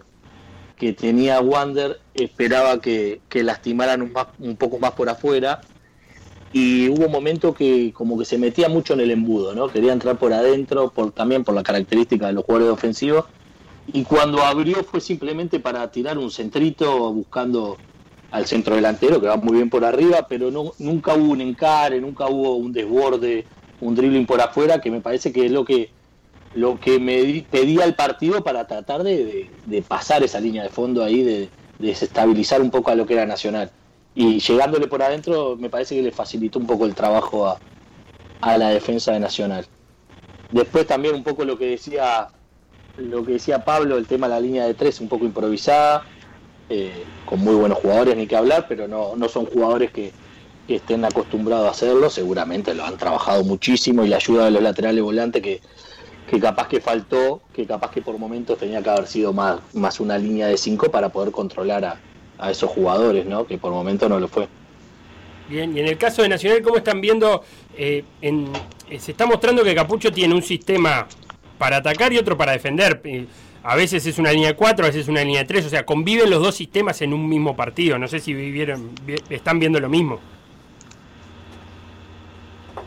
que 0.76 0.92
tenía 0.92 1.40
Wander, 1.40 2.02
esperaba 2.16 2.82
que, 2.82 3.22
que 3.30 3.44
lastimaran 3.44 4.14
un 4.40 4.58
poco 4.58 4.78
más 4.78 4.92
por 4.92 5.08
afuera 5.08 5.62
y 6.52 6.90
hubo 6.90 7.06
un 7.06 7.12
momento 7.12 7.54
que 7.54 7.94
como 7.94 8.18
que 8.18 8.26
se 8.26 8.38
metía 8.38 8.70
mucho 8.70 8.94
en 8.94 9.02
el 9.02 9.12
embudo, 9.12 9.54
¿no? 9.54 9.68
Quería 9.68 9.94
entrar 9.94 10.18
por 10.18 10.34
adentro, 10.34 10.90
por, 10.90 11.12
también 11.12 11.44
por 11.44 11.54
la 11.54 11.64
característica 11.64 12.28
de 12.28 12.34
los 12.34 12.44
jugadores 12.44 12.74
ofensivos, 12.74 13.26
y 13.92 14.04
cuando 14.04 14.44
abrió 14.44 14.84
fue 14.84 15.02
simplemente 15.02 15.60
para 15.60 15.90
tirar 15.92 16.18
un 16.18 16.32
centrito 16.32 17.14
buscando 17.14 17.78
al 18.32 18.46
centro 18.46 18.76
delantero, 18.76 19.20
que 19.20 19.28
va 19.28 19.38
muy 19.38 19.58
bien 19.58 19.70
por 19.70 19.84
arriba, 19.86 20.28
pero 20.28 20.52
no, 20.52 20.74
nunca 20.80 21.16
hubo 21.16 21.32
un 21.32 21.42
encare, 21.42 22.00
nunca 22.00 22.28
hubo 22.28 22.56
un 22.56 22.72
desborde, 22.72 23.46
un 23.82 23.96
dribbling 23.96 24.26
por 24.26 24.42
afuera, 24.42 24.82
que 24.82 24.92
me 24.92 25.02
parece 25.02 25.32
que 25.32 25.46
es 25.46 25.52
lo 25.52 25.66
que 25.66 25.92
lo 26.56 26.80
que 26.80 27.00
me 27.00 27.46
pedía 27.50 27.86
el 27.86 27.94
partido 27.94 28.44
para 28.44 28.66
tratar 28.66 29.04
de, 29.04 29.52
pasar 29.88 30.24
esa 30.24 30.40
línea 30.40 30.64
de 30.64 30.70
fondo 30.70 31.04
ahí, 31.04 31.22
de, 31.22 31.42
de 31.78 31.88
desestabilizar 31.88 32.60
un 32.60 32.72
poco 32.72 32.90
a 32.90 32.96
lo 32.96 33.06
que 33.06 33.14
era 33.14 33.28
Nacional 33.28 33.72
y 34.16 34.40
llegándole 34.40 34.88
por 34.88 35.02
adentro 35.02 35.56
me 35.58 35.70
parece 35.70 35.96
que 35.96 36.02
le 36.02 36.12
facilitó 36.12 36.60
un 36.60 36.68
poco 36.68 36.86
el 36.86 36.96
trabajo 36.96 37.48
a, 37.48 37.60
a 38.42 38.58
la 38.58 38.70
defensa 38.70 39.12
de 39.12 39.20
Nacional. 39.20 39.66
Después 40.52 40.88
también 40.88 41.16
un 41.16 41.24
poco 41.24 41.46
lo 41.46 41.58
que 41.58 41.68
decía 41.68 42.30
lo 43.00 43.26
que 43.26 43.34
decía 43.34 43.64
Pablo, 43.64 43.98
el 43.98 44.08
tema 44.08 44.28
de 44.28 44.34
la 44.34 44.40
línea 44.40 44.66
de 44.66 44.74
tres 44.74 45.00
un 45.00 45.08
poco 45.08 45.26
improvisada, 45.26 46.04
eh, 46.70 47.04
con 47.26 47.40
muy 47.40 47.56
buenos 47.56 47.78
jugadores, 47.80 48.16
ni 48.16 48.28
que 48.28 48.36
hablar, 48.36 48.66
pero 48.68 48.88
no, 48.88 49.16
no 49.16 49.30
son 49.30 49.46
jugadores 49.46 49.92
que, 49.92 50.12
estén 50.68 51.04
acostumbrados 51.04 51.68
a 51.68 51.72
hacerlo, 51.72 52.12
seguramente 52.12 52.76
lo 52.76 52.86
han 52.86 52.96
trabajado 52.96 53.44
muchísimo 53.44 54.04
y 54.04 54.08
la 54.08 54.18
ayuda 54.18 54.46
de 54.46 54.52
los 54.52 54.62
laterales 54.62 55.04
volantes 55.04 55.42
que, 55.42 55.62
que 56.30 56.40
capaz 56.40 56.68
que 56.68 56.80
faltó, 56.80 57.42
que 57.52 57.66
capaz 57.66 57.90
que 57.90 58.04
por 58.04 58.20
momentos 58.20 58.60
tenía 58.60 58.84
que 58.84 58.90
haber 58.92 59.08
sido 59.08 59.34
más, 59.34 59.62
más 59.74 60.00
una 60.00 60.20
línea 60.20 60.46
de 60.46 60.58
cinco 60.58 60.92
para 60.92 61.10
poder 61.10 61.32
controlar 61.32 61.86
a, 61.86 62.00
a 62.40 62.52
esos 62.52 62.70
jugadores, 62.72 63.26
¿no? 63.26 63.46
Que 63.46 63.58
por 63.58 63.72
momento 63.72 64.08
no 64.08 64.20
lo 64.20 64.28
fue. 64.28 64.48
Bien, 65.50 65.76
y 65.76 65.80
en 65.80 65.88
el 65.88 65.98
caso 65.98 66.22
de 66.22 66.30
Nacional, 66.30 66.62
¿cómo 66.62 66.78
están 66.78 67.02
viendo? 67.02 67.44
Eh, 67.76 68.04
en, 68.22 68.48
eh, 68.90 69.00
se 69.00 69.12
está 69.12 69.26
mostrando 69.26 69.64
que 69.64 69.76
Capucho 69.76 70.12
tiene 70.12 70.34
un 70.34 70.42
sistema 70.42 71.08
para 71.58 71.78
atacar 71.78 72.14
y 72.14 72.18
otro 72.18 72.38
para 72.38 72.54
defender. 72.54 73.02
Eh, 73.04 73.26
a 73.64 73.76
veces 73.76 74.06
es 74.06 74.18
una 74.20 74.32
línea 74.32 74.50
de 74.50 74.56
4, 74.56 74.86
a 74.86 74.88
veces 74.88 75.04
es 75.04 75.08
una 75.10 75.24
línea 75.24 75.42
de 75.42 75.48
3, 75.48 75.66
o 75.66 75.70
sea, 75.70 75.86
conviven 75.86 76.30
los 76.30 76.42
dos 76.42 76.56
sistemas 76.56 77.02
en 77.02 77.14
un 77.14 77.28
mismo 77.28 77.56
partido. 77.56 77.98
No 77.98 78.08
sé 78.08 78.20
si 78.20 78.34
vivieron, 78.34 78.92
están 79.30 79.60
viendo 79.60 79.80
lo 79.80 79.90
mismo. 79.90 80.20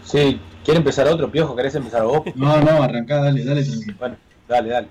Sí, 0.04 0.40
¿quiere 0.64 0.78
empezar 0.78 1.08
otro, 1.08 1.30
Piojo? 1.30 1.54
¿Querés 1.54 1.74
empezar 1.74 2.04
vos? 2.04 2.22
No, 2.36 2.60
no, 2.60 2.82
arrancá, 2.82 3.16
dale, 3.16 3.44
dale, 3.44 3.64
Bueno, 3.98 4.16
dale, 4.48 4.68
dale. 4.68 4.88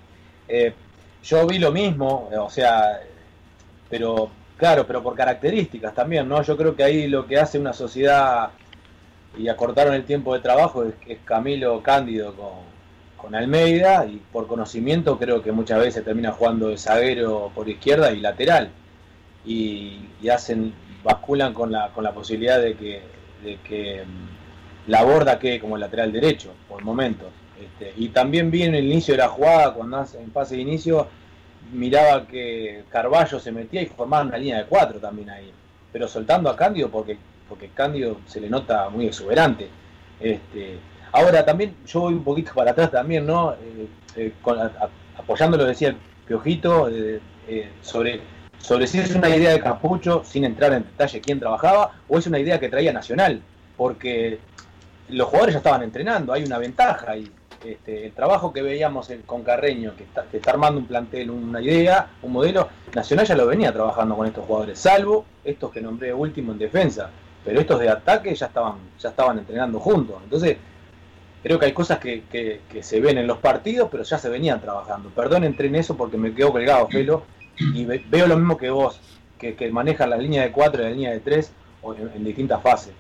yo 1.24 1.48
vi 1.48 1.58
lo 1.58 1.72
mismo, 1.72 2.30
o 2.38 2.50
sea, 2.50 3.00
pero 3.90 4.30
Claro, 4.62 4.86
pero 4.86 5.02
por 5.02 5.16
características 5.16 5.96
también, 5.96 6.30
¿no? 6.30 6.40
Yo 6.44 6.56
creo 6.56 6.76
que 6.76 6.84
ahí 6.84 7.08
lo 7.08 7.26
que 7.26 7.40
hace 7.40 7.58
una 7.58 7.74
sociedad, 7.74 8.52
y 9.36 9.48
acortaron 9.48 9.96
el 9.96 10.04
tiempo 10.04 10.36
de 10.36 10.40
trabajo, 10.40 10.84
es, 10.84 10.94
es 11.08 11.18
Camilo 11.26 11.82
Cándido 11.82 12.36
con, 13.18 13.34
Almeida, 13.34 14.06
y 14.06 14.22
por 14.32 14.46
conocimiento 14.46 15.18
creo 15.18 15.42
que 15.42 15.52
muchas 15.52 15.80
veces 15.80 16.06
termina 16.06 16.32
jugando 16.32 16.68
de 16.68 16.78
zaguero 16.78 17.52
por 17.56 17.68
izquierda 17.70 18.12
y 18.12 18.20
lateral, 18.20 18.70
y, 19.44 20.02
hacen, 20.32 20.76
basculan 21.04 21.56
con 21.56 21.72
la, 21.72 21.90
con 21.90 22.04
la 22.04 22.12
posibilidad 22.12 22.62
de 22.62 22.76
que, 22.76 23.02
de 23.44 23.58
que 23.68 24.04
mm, 24.06 24.92
la 24.92 25.04
borda 25.04 25.40
quede 25.40 25.60
como 25.60 25.76
lateral 25.76 26.12
derecho, 26.12 26.52
por 26.70 26.84
momentos. 26.84 27.30
Este, 27.60 27.94
y 27.98 28.10
también 28.10 28.52
vi 28.52 28.62
en 28.62 28.76
el 28.76 28.86
inicio 28.86 29.16
de 29.16 29.22
la 29.22 29.30
jugada, 29.30 29.74
cuando 29.74 29.98
hace, 29.98 30.22
en 30.22 30.32
fase 30.32 30.54
de 30.54 30.62
inicio, 30.62 31.08
miraba 31.72 32.28
que 32.28 32.84
Carballo 32.90 33.40
se 33.40 33.52
metía 33.52 33.82
y 33.82 33.88
formaba 33.88 34.24
una 34.24 34.38
línea 34.38 34.60
de 34.60 34.66
cuatro 34.66 35.00
también 35.00 35.30
ahí. 35.30 35.52
Pero 35.92 36.08
soltando 36.08 36.50
a 36.50 36.56
Cándido 36.56 36.90
porque, 36.90 37.18
porque 37.48 37.70
Cándido 37.70 38.18
se 38.26 38.40
le 38.42 38.50
nota 38.50 38.90
muy 38.90 39.08
exuberante. 39.08 39.70
Este, 40.20 40.78
ahora 41.12 41.44
también 41.46 41.76
yo 41.86 42.02
voy 42.02 42.14
un 42.14 42.24
poquito 42.24 42.54
para 42.54 42.72
atrás 42.72 42.92
también, 42.92 43.26
¿no? 43.26 43.54
Eh, 43.54 43.88
eh, 44.16 44.34
apoyando 45.18 45.58
lo 45.58 45.64
que 45.64 45.70
decía 45.70 45.90
el 45.90 45.98
Piojito 46.28 46.90
eh, 46.90 47.20
sobre, 47.82 48.22
sobre 48.58 48.88
si 48.88 49.00
es 49.00 49.16
una 49.16 49.30
idea 49.36 49.52
de 49.52 49.60
Capucho, 49.60 50.24
sin 50.24 50.46
entrar 50.46 50.74
en 50.74 50.84
detalle 50.84 51.20
quién 51.22 51.40
trabajaba, 51.40 51.92
o 52.08 52.18
es 52.18 52.28
una 52.28 52.40
idea 52.40 52.60
que 52.60 52.70
traía 52.70 52.94
Nacional, 52.94 53.42
porque 53.76 54.40
los 55.10 55.28
jugadores 55.28 55.54
ya 55.56 55.58
estaban 55.58 55.84
entrenando, 55.84 56.32
hay 56.32 56.44
una 56.44 56.58
ventaja 56.58 57.18
y 57.18 57.30
este, 57.64 58.06
el 58.06 58.12
trabajo 58.14 58.52
que 58.52 58.62
veíamos 58.62 59.12
con 59.26 59.44
Carreño, 59.44 59.94
que 59.96 60.04
está, 60.04 60.52
armando 60.52 60.80
un 60.80 60.88
plantel, 60.88 61.30
una 61.30 61.62
idea, 61.62 62.10
un 62.22 62.32
modelo, 62.32 62.68
Nacional 62.94 63.26
ya 63.26 63.36
lo 63.36 63.48
venía 63.48 63.72
trabajando 63.72 64.16
con 64.18 64.28
estos 64.28 64.46
jugadores, 64.46 64.80
salvo 64.80 65.26
estos 65.44 65.72
que 65.72 65.82
nombré 65.82 66.14
último 66.14 66.52
en 66.52 66.58
defensa, 66.58 67.10
pero 67.46 67.60
estos 67.60 67.80
de 67.80 67.90
ataque 67.90 68.36
ya 68.36 68.48
estaban, 68.48 68.76
ya 69.00 69.10
estaban 69.10 69.40
entrenando 69.40 69.80
juntos. 69.80 70.18
Entonces, 70.24 70.58
creo 71.42 71.58
que 71.58 71.68
hay 71.68 71.74
cosas 71.74 72.00
que, 72.00 72.62
se 72.82 73.00
ven 73.00 73.18
en 73.18 73.28
los 73.28 73.38
partidos, 73.38 73.90
pero 73.92 74.04
ya 74.04 74.18
se 74.18 74.30
venían 74.30 74.60
trabajando. 74.60 75.10
Perdón, 75.10 75.44
entré 75.44 75.68
en 75.68 75.76
eso 75.76 75.96
porque 75.96 76.18
me 76.18 76.34
quedo 76.34 76.52
colgado, 76.52 76.88
Felo, 76.88 77.24
y 77.58 77.86
veo 77.86 78.28
lo 78.28 78.38
mismo 78.38 78.58
que 78.58 78.70
vos, 78.70 79.00
que, 79.38 79.56
que 79.56 79.72
manejan 79.72 80.10
la 80.10 80.18
línea 80.18 80.44
de 80.44 80.52
4 80.52 80.82
y 80.82 80.84
la 80.84 80.92
línea 80.92 81.12
de 81.12 81.20
3 81.20 81.52
en 82.16 82.24
distintas 82.24 82.62
fases. 82.62 82.94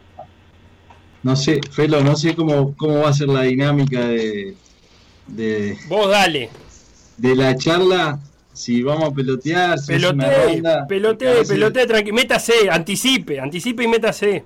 No 1.23 1.35
sé, 1.35 1.61
Felo, 1.71 2.03
no 2.03 2.15
sé 2.15 2.35
cómo, 2.35 2.75
cómo 2.75 2.99
va 2.99 3.09
a 3.09 3.13
ser 3.13 3.27
la 3.29 3.43
dinámica 3.43 4.07
de, 4.07 4.55
de. 5.27 5.77
Vos 5.87 6.09
dale. 6.09 6.49
De 7.17 7.35
la 7.35 7.55
charla, 7.55 8.19
si 8.53 8.81
vamos 8.81 9.11
a 9.11 9.13
pelotear, 9.13 9.77
si 9.77 9.93
pelotee, 9.93 10.61
pelotee, 10.87 11.45
pelotee, 11.45 11.85
tranqui, 11.85 12.11
métase, 12.11 12.69
anticipe, 12.69 13.39
anticipe 13.39 13.83
y 13.83 13.87
métase. 13.87 14.43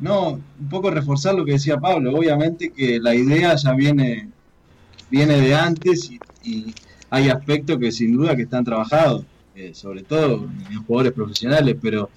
No, 0.00 0.30
un 0.30 0.68
poco 0.68 0.90
reforzar 0.90 1.34
lo 1.34 1.44
que 1.44 1.52
decía 1.52 1.78
Pablo, 1.78 2.14
obviamente 2.16 2.70
que 2.70 2.98
la 2.98 3.14
idea 3.14 3.54
ya 3.54 3.72
viene, 3.74 4.28
viene 5.10 5.40
de 5.40 5.54
antes 5.54 6.10
y, 6.42 6.74
hay 7.10 7.28
aspectos 7.28 7.78
que 7.78 7.92
sin 7.92 8.16
duda 8.16 8.34
que 8.34 8.42
están 8.42 8.64
trabajados, 8.64 9.24
eh, 9.54 9.72
sobre 9.72 10.02
todo 10.02 10.48
en 10.68 10.82
jugadores 10.82 11.12
profesionales, 11.12 11.76
pero 11.80 12.10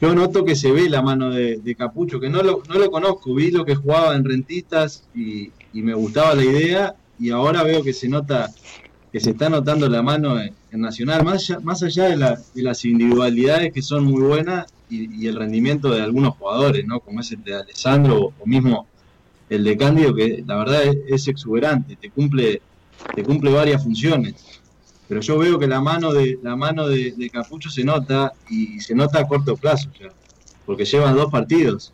yo 0.00 0.14
noto 0.14 0.44
que 0.44 0.54
se 0.54 0.70
ve 0.70 0.88
la 0.88 1.02
mano 1.02 1.30
de, 1.30 1.74
Capucho, 1.76 2.20
que 2.20 2.28
no 2.28 2.42
lo, 2.42 2.62
no 2.68 2.74
lo 2.78 2.90
conozco, 2.90 3.34
vi 3.34 3.50
lo 3.50 3.64
que 3.64 3.74
jugaba 3.74 4.14
en 4.14 4.24
Rentistas 4.24 5.04
y, 5.14 5.50
me 5.72 5.94
gustaba 5.94 6.34
la 6.34 6.44
idea 6.44 6.94
y 7.20 7.30
ahora 7.30 7.62
veo 7.62 7.84
que 7.84 7.92
se 7.92 8.08
nota, 8.08 8.50
que 9.12 9.20
se 9.20 9.30
está 9.30 9.48
notando 9.48 9.88
la 9.88 10.02
mano 10.02 10.40
en, 10.40 10.54
Nacional, 10.70 11.24
más 11.24 11.48
allá, 11.48 11.60
más 11.60 11.82
allá 11.82 12.04
de, 12.04 12.62
las 12.62 12.84
individualidades 12.84 13.72
que 13.72 13.80
son 13.80 14.04
muy 14.04 14.22
buenas 14.22 14.66
y, 14.90 15.26
el 15.26 15.36
rendimiento 15.36 15.90
de 15.90 16.02
algunos 16.02 16.34
jugadores, 16.36 16.86
¿no? 16.86 17.00
como 17.00 17.20
es 17.20 17.32
el 17.32 17.42
de 17.42 17.54
Alessandro 17.54 18.32
o, 18.38 18.46
mismo 18.46 18.86
el 19.48 19.64
de 19.64 19.76
Cándido, 19.76 20.14
que 20.14 20.44
la 20.46 20.56
verdad 20.56 20.84
es, 20.84 20.96
es 21.08 21.28
exuberante, 21.28 21.96
te 21.96 22.10
cumple, 22.10 22.60
te 23.14 23.22
cumple 23.22 23.50
varias 23.52 23.82
funciones 23.82 24.57
pero 25.08 25.20
yo 25.20 25.38
veo 25.38 25.58
que 25.58 25.66
la 25.66 25.80
mano 25.80 26.12
de 26.12 26.38
la 26.42 26.56
mano 26.56 26.86
de, 26.86 27.30
Capucho 27.32 27.70
se 27.70 27.84
nota 27.84 28.32
y 28.48 28.80
se 28.80 28.94
nota 28.94 29.20
a 29.20 29.26
corto 29.26 29.56
plazo 29.56 29.88
ya, 29.98 30.08
porque 30.66 30.84
llevan 30.84 31.16
dos 31.16 31.30
partidos. 31.30 31.92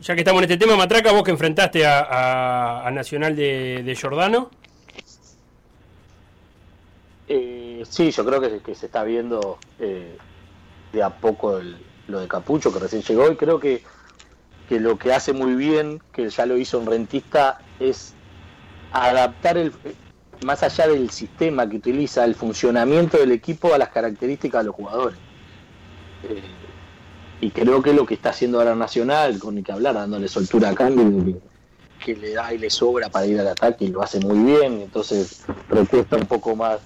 Ya 0.00 0.14
que 0.14 0.20
estamos 0.20 0.42
en 0.42 0.50
este 0.50 0.64
tema, 0.64 0.76
Matraca, 0.76 1.12
vos 1.12 1.24
que 1.24 1.30
enfrentaste 1.32 1.84
a, 1.86 2.88
Nacional 2.92 3.34
de, 3.34 3.82
de 3.84 3.96
Jordano. 3.96 4.50
Eh, 7.26 7.84
sí, 7.88 8.10
yo 8.10 8.24
creo 8.24 8.40
que, 8.40 8.60
que 8.60 8.74
se 8.74 8.86
está 8.86 9.04
viendo 9.04 9.58
eh, 9.78 10.16
de 10.92 11.02
a 11.02 11.10
poco 11.10 11.60
lo 12.06 12.20
de 12.20 12.28
Capucho, 12.28 12.72
que 12.72 12.78
recién 12.78 13.02
llegó, 13.02 13.30
y 13.30 13.36
creo 13.36 13.60
que 13.60 13.82
que 14.68 14.78
lo 14.78 14.98
que 14.98 15.12
hace 15.12 15.32
muy 15.32 15.54
bien, 15.54 16.00
que 16.12 16.28
ya 16.28 16.44
lo 16.44 16.58
hizo 16.58 16.78
un 16.78 16.86
rentista, 16.86 17.58
es 17.80 18.12
adaptar 18.92 19.56
el 19.56 19.72
más 20.44 20.62
allá 20.62 20.88
del 20.88 21.10
sistema 21.10 21.68
que 21.68 21.76
utiliza, 21.76 22.24
el 22.24 22.34
funcionamiento 22.34 23.18
del 23.18 23.32
equipo 23.32 23.74
a 23.74 23.78
las 23.78 23.88
características 23.90 24.62
de 24.62 24.66
los 24.66 24.74
jugadores. 24.74 25.18
Eh, 26.24 26.42
y 27.40 27.50
creo 27.50 27.82
que 27.82 27.92
lo 27.92 28.04
que 28.04 28.14
está 28.14 28.30
haciendo 28.30 28.58
ahora 28.58 28.74
Nacional, 28.74 29.38
con 29.38 29.58
el 29.58 29.64
que 29.64 29.72
hablar, 29.72 29.94
dándole 29.94 30.28
soltura 30.28 30.70
a 30.70 30.74
cambio, 30.74 31.40
que, 32.04 32.16
le 32.16 32.34
da 32.34 32.52
y 32.52 32.58
le 32.58 32.70
sobra 32.70 33.08
para 33.08 33.26
ir 33.26 33.38
al 33.40 33.48
ataque 33.48 33.84
y 33.84 33.88
lo 33.88 34.02
hace 34.02 34.20
muy 34.20 34.38
bien, 34.38 34.82
entonces 34.82 35.44
recuesta 35.68 36.16
un 36.16 36.26
poco 36.26 36.56
más 36.56 36.80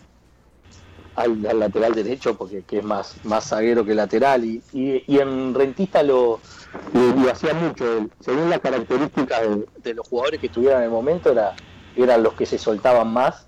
al, 1.14 1.42
lateral 1.42 1.94
derecho 1.94 2.36
porque 2.36 2.62
que 2.62 2.78
es 2.78 2.84
más, 2.84 3.16
más 3.24 3.48
zaguero 3.48 3.84
que 3.84 3.94
lateral 3.94 4.44
y, 4.44 4.62
y, 4.72 5.18
en 5.18 5.54
Rentista 5.54 6.02
lo, 6.02 6.40
lo, 6.92 7.30
hacía 7.30 7.54
mucho, 7.54 8.08
según 8.20 8.50
las 8.50 8.60
características 8.60 9.42
de, 9.82 9.94
los 9.94 10.08
jugadores 10.08 10.40
que 10.40 10.46
estuvieran 10.46 10.78
en 10.78 10.84
el 10.84 10.90
momento 10.90 11.30
era, 11.30 11.54
eran 11.96 12.22
los 12.22 12.34
que 12.34 12.46
se 12.46 12.58
soltaban 12.58 13.12
más 13.12 13.46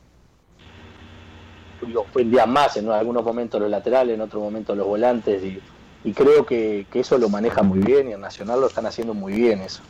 los 1.89 2.11
vendían 2.15 2.51
más 2.51 2.79
en 2.79 2.89
algunos 2.89 3.23
momentos 3.23 3.61
los 3.61 3.69
laterales, 3.69 4.15
en 4.15 4.23
otros 4.23 4.43
momentos 4.43 4.75
los 4.75 4.87
volantes 4.87 5.45
y 5.45 5.61
y 6.05 6.13
creo 6.13 6.45
que, 6.45 6.87
eso 6.93 7.19
lo 7.19 7.29
maneja 7.29 7.63
muy 7.63 7.81
bien 7.81 8.11
y 8.11 8.13
en 8.13 8.21
Nacional 8.21 8.61
lo 8.61 8.67
están 8.67 8.87
haciendo 8.87 9.15
muy 9.15 9.33
bien 9.33 9.63
eso. 9.63 9.81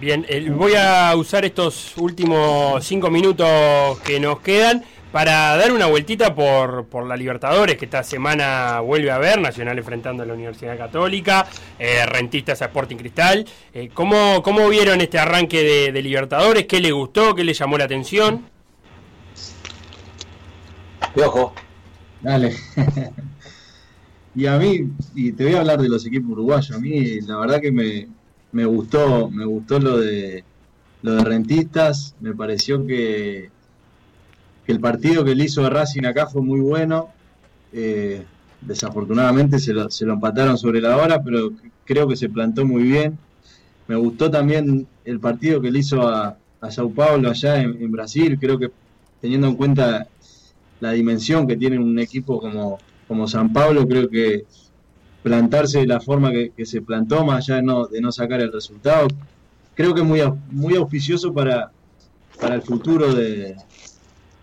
Bien, 0.00 0.26
voy 0.58 0.74
a 0.74 1.14
usar 1.16 1.44
estos 1.44 1.96
últimos 1.96 2.84
cinco 2.84 3.10
minutos 3.10 3.98
que 4.00 4.18
nos 4.18 4.40
quedan 4.40 4.84
para 5.14 5.56
dar 5.56 5.70
una 5.70 5.86
vueltita 5.86 6.34
por, 6.34 6.86
por 6.86 7.06
la 7.06 7.16
Libertadores, 7.16 7.76
que 7.76 7.84
esta 7.84 8.02
semana 8.02 8.80
vuelve 8.80 9.12
a 9.12 9.18
ver, 9.18 9.40
Nacional 9.40 9.78
enfrentando 9.78 10.24
a 10.24 10.26
la 10.26 10.34
Universidad 10.34 10.76
Católica, 10.76 11.46
eh, 11.78 12.04
Rentistas 12.04 12.60
a 12.62 12.64
Sporting 12.64 12.96
Cristal. 12.96 13.46
Eh, 13.72 13.90
¿cómo, 13.94 14.42
¿Cómo 14.42 14.68
vieron 14.68 15.00
este 15.00 15.20
arranque 15.20 15.62
de, 15.62 15.92
de 15.92 16.02
Libertadores? 16.02 16.66
¿Qué 16.66 16.80
le 16.80 16.90
gustó? 16.90 17.32
¿Qué 17.36 17.44
le 17.44 17.54
llamó 17.54 17.78
la 17.78 17.84
atención? 17.84 18.42
Ojo. 21.24 21.54
Dale. 22.20 22.56
Y 24.34 24.46
a 24.46 24.58
mí, 24.58 24.90
y 25.14 25.30
te 25.30 25.44
voy 25.44 25.54
a 25.54 25.60
hablar 25.60 25.80
de 25.80 25.88
los 25.88 26.04
equipos 26.04 26.32
uruguayos, 26.32 26.72
a 26.72 26.80
mí 26.80 27.20
la 27.20 27.36
verdad 27.36 27.60
que 27.60 27.70
me, 27.70 28.08
me 28.50 28.64
gustó, 28.64 29.30
me 29.30 29.44
gustó 29.44 29.78
lo 29.78 29.96
de 29.96 30.42
lo 31.02 31.14
de 31.14 31.22
Rentistas, 31.22 32.16
me 32.18 32.34
pareció 32.34 32.84
que, 32.84 33.52
que 34.66 34.72
el 34.72 34.80
partido 34.80 35.24
que 35.24 35.34
le 35.34 35.44
hizo 35.44 35.64
a 35.64 35.70
Racing 35.70 36.04
acá 36.04 36.26
fue 36.26 36.42
muy 36.42 36.60
bueno. 36.60 37.08
Eh, 37.72 38.24
desafortunadamente 38.60 39.58
se 39.58 39.72
lo, 39.72 39.90
se 39.90 40.06
lo 40.06 40.14
empataron 40.14 40.56
sobre 40.56 40.80
la 40.80 40.96
hora, 40.96 41.22
pero 41.22 41.52
creo 41.84 42.08
que 42.08 42.16
se 42.16 42.28
plantó 42.28 42.64
muy 42.64 42.82
bien. 42.84 43.18
Me 43.86 43.96
gustó 43.96 44.30
también 44.30 44.86
el 45.04 45.20
partido 45.20 45.60
que 45.60 45.70
le 45.70 45.80
hizo 45.80 46.08
a, 46.08 46.38
a 46.64 46.70
Sao 46.70 46.90
Paulo 46.90 47.30
allá 47.30 47.60
en, 47.60 47.92
Brasil, 47.92 48.38
creo 48.40 48.58
que 48.58 48.70
teniendo 49.20 49.46
en 49.48 49.56
cuenta 49.56 50.06
la 50.80 50.92
dimensión 50.92 51.46
que 51.46 51.56
tiene 51.56 51.78
un 51.78 51.98
equipo 51.98 52.40
como, 52.40 52.78
como 53.06 53.28
San 53.28 53.52
Pablo, 53.52 53.86
creo 53.86 54.08
que 54.08 54.44
plantarse 55.22 55.80
de 55.80 55.86
la 55.86 56.00
forma 56.00 56.30
que, 56.32 56.66
se 56.66 56.80
plantó, 56.80 57.24
más 57.24 57.48
allá 57.48 57.56
de 57.56 57.62
no, 57.62 57.86
de 57.86 58.00
no 58.00 58.12
sacar 58.12 58.40
el 58.40 58.52
resultado, 58.52 59.08
creo 59.74 59.94
que 59.94 60.00
es 60.00 60.06
muy, 60.06 60.20
muy 60.50 60.74
auspicioso 60.76 61.32
para, 61.32 61.70
para 62.40 62.54
el 62.54 62.62
futuro 62.62 63.14
de, 63.14 63.56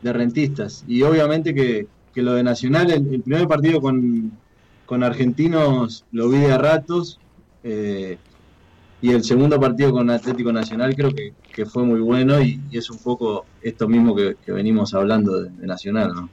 rentistas. 0.03 0.83
Y 0.87 1.03
obviamente 1.03 1.53
que, 1.53 1.87
lo 2.15 2.33
de 2.33 2.43
Nacional, 2.43 2.91
el, 2.91 3.21
primer 3.21 3.47
partido 3.47 3.81
con, 3.81 4.31
con, 4.85 5.03
Argentinos 5.03 6.05
lo 6.11 6.29
vi 6.29 6.39
de 6.39 6.51
a 6.51 6.57
ratos, 6.57 7.19
eh, 7.63 8.17
y 9.01 9.11
el 9.11 9.23
segundo 9.23 9.59
partido 9.59 9.91
con 9.91 10.09
Atlético 10.09 10.51
Nacional 10.51 10.95
creo 10.95 11.11
que, 11.13 11.33
fue 11.65 11.83
muy 11.83 11.99
bueno 11.99 12.41
y, 12.41 12.59
es 12.71 12.89
un 12.89 12.97
poco 12.97 13.45
esto 13.61 13.87
mismo 13.87 14.15
que, 14.15 14.35
venimos 14.47 14.93
hablando 14.93 15.41
de, 15.41 15.49
de 15.49 15.67
Nacional, 15.67 16.13
¿no? 16.13 16.29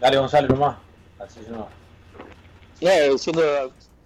Dale, 0.00 0.18
Gonzalo, 0.18 0.48
nomás. 0.48 0.76
Así 1.18 1.40
no. 1.50 1.68
siendo 3.18 3.42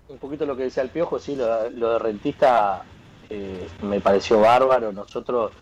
un 0.08 0.18
poquito 0.18 0.46
lo 0.46 0.56
que 0.56 0.64
decía 0.64 0.82
el 0.82 0.90
Piojo, 0.90 1.18
sí, 1.18 1.36
lo, 1.36 1.92
de 1.92 1.98
Rentista 1.98 2.82
eh, 3.30 3.66
me 3.82 4.00
pareció 4.00 4.40
bárbaro. 4.40 4.92
Nosotros, 4.92 5.52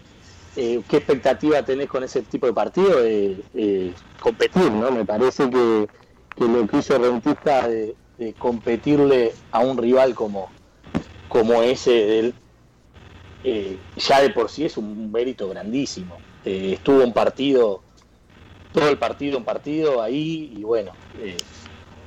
eh, 0.57 0.81
¿qué 0.89 0.97
expectativa 0.97 1.63
tenés 1.63 1.89
con 1.89 2.03
ese 2.03 2.23
tipo 2.23 2.47
de 2.47 2.53
partido? 2.53 3.05
Eh, 3.05 3.93
competir, 4.21 4.73
¿no? 4.73 4.91
Me 4.91 5.05
parece 5.05 5.49
que, 5.49 5.89
lo 6.39 6.67
que 6.67 6.79
hizo 6.79 6.99
Rentista 6.99 7.69
de, 7.69 7.95
competirle 8.39 9.33
a 9.53 9.61
un 9.61 9.79
rival 9.79 10.15
como, 10.15 10.51
como 11.29 11.63
ese 11.63 12.35
ya 13.97 14.21
de 14.21 14.31
por 14.31 14.51
sí 14.51 14.65
es 14.65 14.77
un 14.77 15.13
mérito 15.13 15.49
grandísimo. 15.49 16.17
estuvo 16.45 17.05
un 17.05 17.13
partido 17.13 17.83
todo 18.73 18.89
el 18.89 18.99
partido, 18.99 19.39
un 19.39 19.45
partido 19.45 20.03
ahí 20.03 20.53
y 20.57 20.63
bueno, 20.63 20.93
eh, 21.21 21.37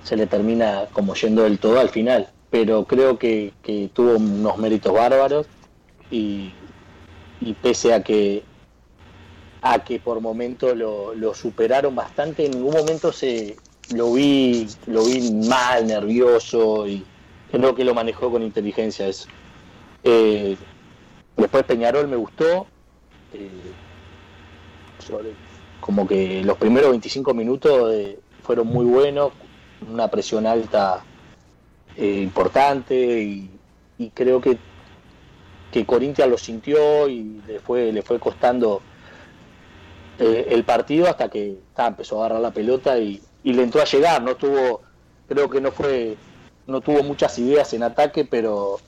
se 0.04 0.16
le 0.16 0.28
termina 0.28 0.88
como 0.92 1.14
yendo 1.16 1.44
del 1.44 1.60
todo 1.60 1.80
al 1.80 1.90
final. 1.90 2.30
Pero 2.52 2.86
creo 2.86 3.18
que, 3.18 3.54
tuvo 3.94 4.18
unos 4.18 4.58
méritos 4.58 4.94
bárbaros 4.94 5.48
y, 6.12 6.54
pese 7.62 7.94
a 7.94 8.04
que 8.04 8.44
a 9.64 9.84
que 9.84 10.00
por 10.00 10.20
momentos 10.22 10.76
lo, 10.76 11.14
lo, 11.14 11.34
superaron 11.36 11.96
bastante, 11.96 12.46
en 12.46 12.52
ningún 12.52 12.74
momento 12.74 13.12
se 13.14 13.56
lo 13.94 14.14
vi, 14.14 14.68
lo 14.88 15.06
vi 15.06 15.32
mal, 15.48 15.86
nervioso 15.86 16.88
y 16.88 17.04
creo 17.52 17.76
que 17.76 17.84
lo 17.84 17.94
manejó 17.94 18.32
con 18.32 18.42
inteligencia 18.42 19.08
eso. 19.08 19.28
Eh, 20.04 20.58
después 21.38 21.64
Peñarol 21.64 22.08
me 22.08 22.16
gustó. 22.16 22.68
Eh, 23.34 23.50
como 25.80 26.08
que 26.08 26.44
los 26.44 26.58
primeros 26.58 26.92
25 26.92 27.34
minutos 27.34 27.94
eh, 27.94 28.20
fueron 28.44 28.68
muy 28.68 28.86
buenos, 28.86 29.32
una 29.90 30.08
presión 30.10 30.46
alta 30.46 31.04
eh, 31.98 32.20
importante 32.22 32.96
y, 33.22 33.50
creo 34.16 34.42
que, 34.42 34.58
que 35.72 35.86
Corintia 35.86 36.26
lo 36.26 36.38
sintió 36.38 37.08
y 37.08 37.42
le 37.46 37.60
fue, 37.60 37.92
le 37.92 38.02
fue 38.02 38.20
costando 38.20 38.82
eh, 40.18 40.48
el 40.50 40.64
partido 40.64 41.08
hasta 41.08 41.30
que 41.30 41.60
empezó 41.78 42.18
a 42.18 42.26
agarrar 42.26 42.42
la 42.42 42.52
pelota 42.52 42.98
y, 42.98 43.22
le 43.44 43.64
entró 43.64 43.82
a 43.82 43.86
llegar, 43.86 44.22
no 44.22 44.36
tuvo, 44.36 44.82
creo 45.28 45.50
que 45.50 45.62
no 45.62 45.72
fue, 45.72 46.16
no 46.68 46.82
tuvo 46.82 47.04
muchas 47.04 47.38
ideas 47.40 47.74
en 47.74 47.84
ataque, 47.84 48.26
pero 48.26 48.80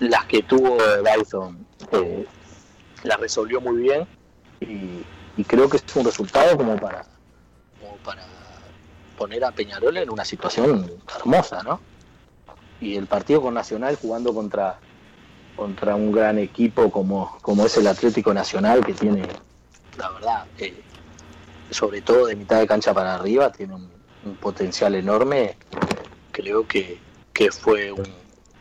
las 0.00 0.24
que 0.26 0.42
tuvo 0.42 0.78
Dyson 1.02 1.66
las 3.02 3.20
resolvió 3.20 3.60
muy 3.60 3.82
bien 3.82 4.06
y, 4.60 5.44
creo 5.44 5.68
que 5.68 5.76
es 5.76 5.96
un 5.96 6.04
resultado 6.04 6.56
como 6.56 6.76
para, 6.76 7.04
para 8.04 8.22
poner 9.16 9.44
a 9.44 9.52
Peñarol 9.52 9.96
en 9.96 10.10
una 10.10 10.24
situación 10.24 10.90
hermosa, 11.16 11.62
¿no? 11.62 11.80
Y 12.80 12.96
el 12.96 13.06
partido 13.06 13.40
con 13.40 13.54
Nacional 13.54 13.96
jugando 13.96 14.34
contra, 14.34 14.78
contra 15.56 15.96
un 15.96 16.12
gran 16.12 16.38
equipo 16.38 16.90
como, 16.90 17.38
como 17.42 17.66
es 17.66 17.76
el 17.76 17.86
Atlético 17.86 18.34
Nacional, 18.34 18.84
que 18.84 18.92
tiene, 18.92 19.22
la 19.98 20.10
verdad, 20.10 20.46
eh, 20.58 20.82
sobre 21.70 22.02
todo 22.02 22.26
de 22.26 22.36
mitad 22.36 22.58
de 22.58 22.66
cancha 22.66 22.92
para 22.92 23.14
arriba, 23.14 23.50
tiene 23.50 23.74
un, 23.74 23.96
potencial 24.40 24.96
enorme. 24.96 25.56
Creo 26.32 26.66
que, 26.66 26.98
que 27.32 27.52
fue 27.52 27.92
un, 27.92 28.08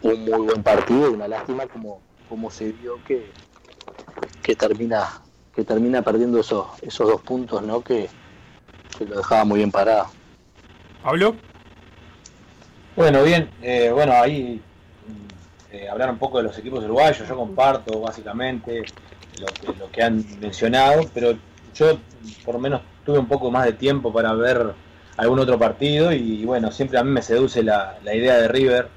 un, 0.03 0.25
muy 0.25 0.41
buen 0.41 0.61
partido, 0.61 1.11
una 1.11 1.27
lástima 1.27 1.65
como, 1.65 2.01
como 2.29 2.51
se 2.51 2.71
vio 2.71 3.03
que, 3.03 3.31
que 4.43 4.55
termina 4.55 5.21
que 5.55 5.63
termina 5.63 6.01
perdiendo 6.01 6.39
esos, 6.39 6.67
esos 6.81 7.07
dos 7.07 7.21
puntos, 7.21 7.63
¿no? 7.63 7.81
Que, 7.81 8.09
lo 8.99 9.17
dejaba 9.17 9.45
muy 9.45 9.57
bien 9.57 9.71
parado. 9.71 10.07
¿Pablo? 11.05 11.35
Bueno, 12.95 13.21
bien, 13.21 13.47
eh, 13.61 13.91
bueno, 13.93 14.13
ahí 14.13 14.59
eh, 15.71 15.87
hablar 15.87 16.09
un 16.09 16.17
poco 16.17 16.39
de 16.39 16.45
los 16.45 16.57
equipos 16.57 16.83
uruguayos, 16.83 17.27
yo 17.29 17.35
comparto 17.35 18.01
básicamente 18.01 18.83
lo 19.39 19.45
que, 19.45 19.79
lo 19.79 19.91
que 19.91 20.01
han 20.01 20.25
mencionado, 20.39 21.07
pero 21.13 21.37
yo 21.75 21.99
por 22.43 22.55
lo 22.55 22.59
menos 22.59 22.81
tuve 23.05 23.19
un 23.19 23.27
poco 23.27 23.51
más 23.51 23.65
de 23.65 23.73
tiempo 23.73 24.11
para 24.11 24.33
ver 24.33 24.73
algún 25.17 25.37
otro 25.37 25.59
partido 25.59 26.11
y, 26.11 26.43
bueno, 26.43 26.71
siempre 26.71 26.97
a 26.97 27.03
mí 27.03 27.11
me 27.11 27.21
seduce 27.21 27.61
la, 27.61 27.99
idea 28.03 28.37
de 28.37 28.47
River, 28.47 28.87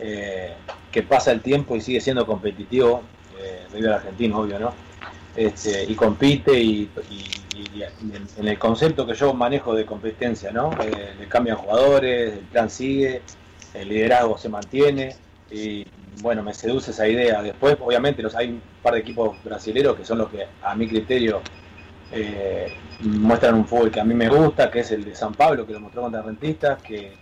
eh, 0.00 0.52
que 0.92 1.02
pasa 1.02 1.32
el 1.32 1.40
tiempo 1.40 1.76
y 1.76 1.80
sigue 1.80 2.02
siendo 2.02 2.26
competitivo, 2.26 3.04
River 3.72 3.94
argentino, 3.94 4.40
obvio, 4.40 4.58
¿no? 4.58 4.87
Este, 5.38 5.84
y 5.84 5.94
compite 5.94 6.60
y, 6.60 6.90
en, 8.40 8.48
el 8.48 8.58
concepto 8.58 9.06
que 9.06 9.14
yo 9.14 9.32
manejo 9.32 9.72
de 9.72 9.86
competencia, 9.86 10.50
¿no? 10.50 10.72
Eh, 10.82 11.14
le 11.16 11.28
cambian 11.28 11.56
jugadores, 11.56 12.32
el 12.32 12.44
plan 12.46 12.68
sigue, 12.68 13.22
el 13.72 13.88
liderazgo 13.88 14.36
se 14.36 14.48
mantiene 14.48 15.14
y 15.48 15.86
bueno, 16.22 16.42
me 16.42 16.52
seduce 16.52 16.90
esa 16.90 17.06
idea. 17.06 17.40
Después, 17.40 17.76
obviamente, 17.80 18.20
los, 18.20 18.34
hay 18.34 18.48
un 18.48 18.62
par 18.82 18.94
de 18.94 18.98
equipos 18.98 19.36
brasileños 19.44 19.94
que 19.94 20.04
son 20.04 20.18
los 20.18 20.28
que 20.28 20.44
a 20.60 20.74
mi 20.74 20.88
criterio 20.88 21.40
eh, 22.10 22.74
muestran 23.02 23.54
un 23.54 23.64
fútbol 23.64 23.92
que 23.92 24.00
a 24.00 24.04
mí 24.04 24.14
me 24.14 24.28
gusta, 24.28 24.68
que 24.72 24.80
es 24.80 24.90
el 24.90 25.04
de 25.04 25.14
San 25.14 25.34
Pablo, 25.34 25.64
que 25.64 25.72
lo 25.72 25.78
mostró 25.78 26.02
contra 26.02 26.20
Rentistas, 26.20 26.82
que, 26.82 27.12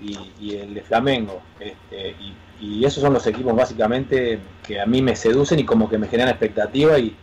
y, 0.00 0.56
el 0.56 0.74
de 0.74 0.82
Flamengo. 0.82 1.40
Este, 1.60 2.16
y, 2.60 2.84
esos 2.84 3.02
son 3.02 3.12
los 3.12 3.24
equipos 3.28 3.54
básicamente 3.54 4.40
que 4.64 4.80
a 4.80 4.86
mí 4.86 5.00
me 5.00 5.14
seducen 5.14 5.60
y 5.60 5.64
como 5.64 5.88
que 5.88 5.98
me 5.98 6.08
generan 6.08 6.30
expectativa 6.30 6.98
y, 6.98 7.14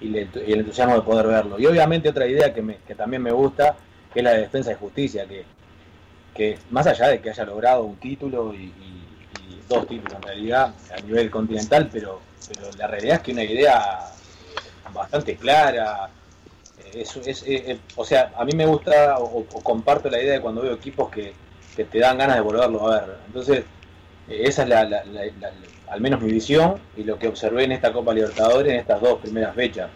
el 0.00 0.60
entusiasmo 0.60 0.94
de 0.94 1.02
poder 1.02 1.26
verlo. 1.26 1.58
Y 1.58 1.66
obviamente 1.66 2.08
otra 2.08 2.26
idea 2.26 2.52
que, 2.52 2.94
también 2.94 3.22
me 3.22 3.32
gusta, 3.32 3.76
que 4.12 4.20
es 4.20 4.24
la 4.24 4.32
de 4.32 4.40
defensa 4.40 4.70
de 4.70 4.76
justicia, 4.76 5.26
que, 5.26 5.44
que 6.34 6.58
más 6.70 6.86
allá 6.86 7.08
de 7.08 7.20
que 7.20 7.30
haya 7.30 7.44
logrado 7.44 7.84
un 7.84 7.96
título 7.96 8.54
y, 8.54 8.72
dos 9.68 9.86
títulos 9.86 10.14
en 10.14 10.22
realidad 10.22 10.72
a 10.96 11.00
nivel 11.02 11.30
continental, 11.30 11.90
pero, 11.92 12.22
pero 12.48 12.70
la 12.78 12.86
realidad 12.86 13.16
es 13.16 13.22
que 13.22 13.32
una 13.32 13.44
idea 13.44 13.98
bastante 14.94 15.36
clara, 15.36 16.08
es, 16.94 17.84
o 17.96 18.04
sea, 18.04 18.32
a 18.36 18.44
mí 18.46 18.52
me 18.52 18.66
gusta 18.66 19.18
o, 19.18 19.44
comparto 19.62 20.08
la 20.08 20.22
idea 20.22 20.34
de 20.34 20.40
cuando 20.40 20.62
veo 20.62 20.72
equipos 20.72 21.10
que, 21.10 21.34
te 21.76 21.98
dan 22.00 22.18
ganas 22.18 22.36
de 22.36 22.42
volverlo 22.42 22.88
a 22.88 23.00
ver. 23.00 23.16
Entonces, 23.26 23.58
eh, 23.58 23.64
esa 24.28 24.62
es 24.62 24.68
la, 24.68 25.02
al 25.88 26.00
menos 26.00 26.20
mi 26.20 26.30
visión 26.30 26.74
y 26.96 27.04
lo 27.04 27.18
que 27.18 27.28
observé 27.28 27.64
en 27.64 27.72
esta 27.72 27.92
Copa 27.92 28.12
Libertadores 28.12 28.72
en 28.72 28.80
estas 28.80 29.00
dos 29.00 29.20
primeras 29.20 29.54
fechas. 29.54 29.88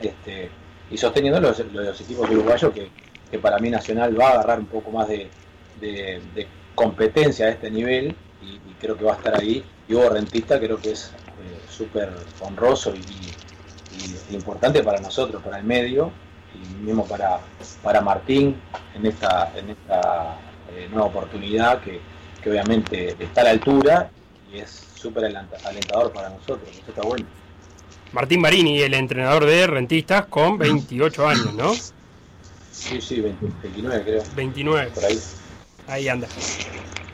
Este, 0.00 0.50
y 0.90 0.96
sosteniendo 0.96 1.40
los, 1.40 1.58
los 1.72 2.00
equipos 2.00 2.28
uruguayos 2.30 2.72
que, 2.72 2.88
que, 3.30 3.38
para 3.38 3.58
mí 3.58 3.70
Nacional 3.70 4.18
va 4.18 4.28
a 4.28 4.32
agarrar 4.32 4.60
un 4.60 4.66
poco 4.66 4.90
más 4.90 5.08
de, 5.08 5.28
competencia 6.74 7.46
a 7.46 7.50
este 7.50 7.70
nivel 7.70 8.16
y, 8.42 8.58
creo 8.80 8.96
que 8.96 9.04
va 9.04 9.12
a 9.12 9.16
estar 9.16 9.38
ahí. 9.38 9.62
Y 9.86 9.94
Hugo 9.94 10.08
Rentista 10.08 10.58
creo 10.58 10.78
que 10.78 10.92
es 10.92 11.08
eh, 11.08 11.60
súper 11.68 12.10
honroso 12.40 12.94
y 12.94 14.34
importante 14.34 14.82
para 14.82 15.00
nosotros, 15.00 15.42
para 15.42 15.58
el 15.58 15.64
medio, 15.64 16.10
y 16.54 16.82
mismo 16.82 17.06
para, 17.06 17.40
para 17.82 18.00
Martín 18.00 18.56
en 18.94 19.06
esta, 19.06 19.52
en 19.56 19.70
esta 19.70 20.36
eh, 20.74 20.88
nueva 20.90 21.06
oportunidad 21.06 21.80
que, 21.82 22.00
obviamente 22.48 23.16
está 23.18 23.42
a 23.42 23.44
la 23.44 23.50
altura 23.50 24.10
y 24.52 24.58
es 24.58 24.86
súper 24.94 25.24
alentador 25.26 26.12
para 26.12 26.30
nosotros, 26.30 26.68
eso 26.70 26.84
está 26.88 27.02
bueno. 27.02 27.26
Martín 28.12 28.40
Marini, 28.40 28.80
el 28.80 28.94
entrenador 28.94 29.46
de 29.46 29.66
Rentistas, 29.66 30.26
con 30.26 30.58
28 30.58 31.28
años, 31.28 31.54
¿no? 31.54 31.74
Sí, 32.72 33.00
sí, 33.00 33.20
29 33.20 34.02
creo. 34.04 34.22
29. 34.34 34.90
Por 34.94 35.04
ahí. 35.04 35.20
Ahí 35.86 36.08
anda. 36.08 36.26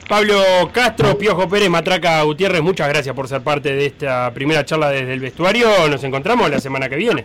Pablo 0.08 0.40
Castro, 0.72 1.18
Piojo 1.18 1.48
Pérez, 1.48 1.68
Matraca 1.68 2.22
Gutiérrez, 2.22 2.62
muchas 2.62 2.88
gracias 2.88 3.14
por 3.14 3.26
ser 3.26 3.42
parte 3.42 3.74
de 3.74 3.86
esta 3.86 4.32
primera 4.32 4.64
charla 4.64 4.90
desde 4.90 5.12
el 5.12 5.20
vestuario. 5.20 5.88
Nos 5.88 6.04
encontramos 6.04 6.48
la 6.48 6.60
semana 6.60 6.88
que 6.88 6.96
viene. 6.96 7.24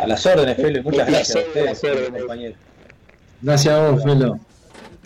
A 0.00 0.06
las 0.06 0.24
órdenes, 0.24 0.56
Felo, 0.56 0.82
muchas 0.82 1.06
gracias 1.08 1.36
a 1.36 1.40
ustedes, 1.40 2.10
compañero. 2.18 2.54
Gracias 3.42 3.74
a 3.74 3.90
vos, 3.90 4.02
Felo. 4.02 4.40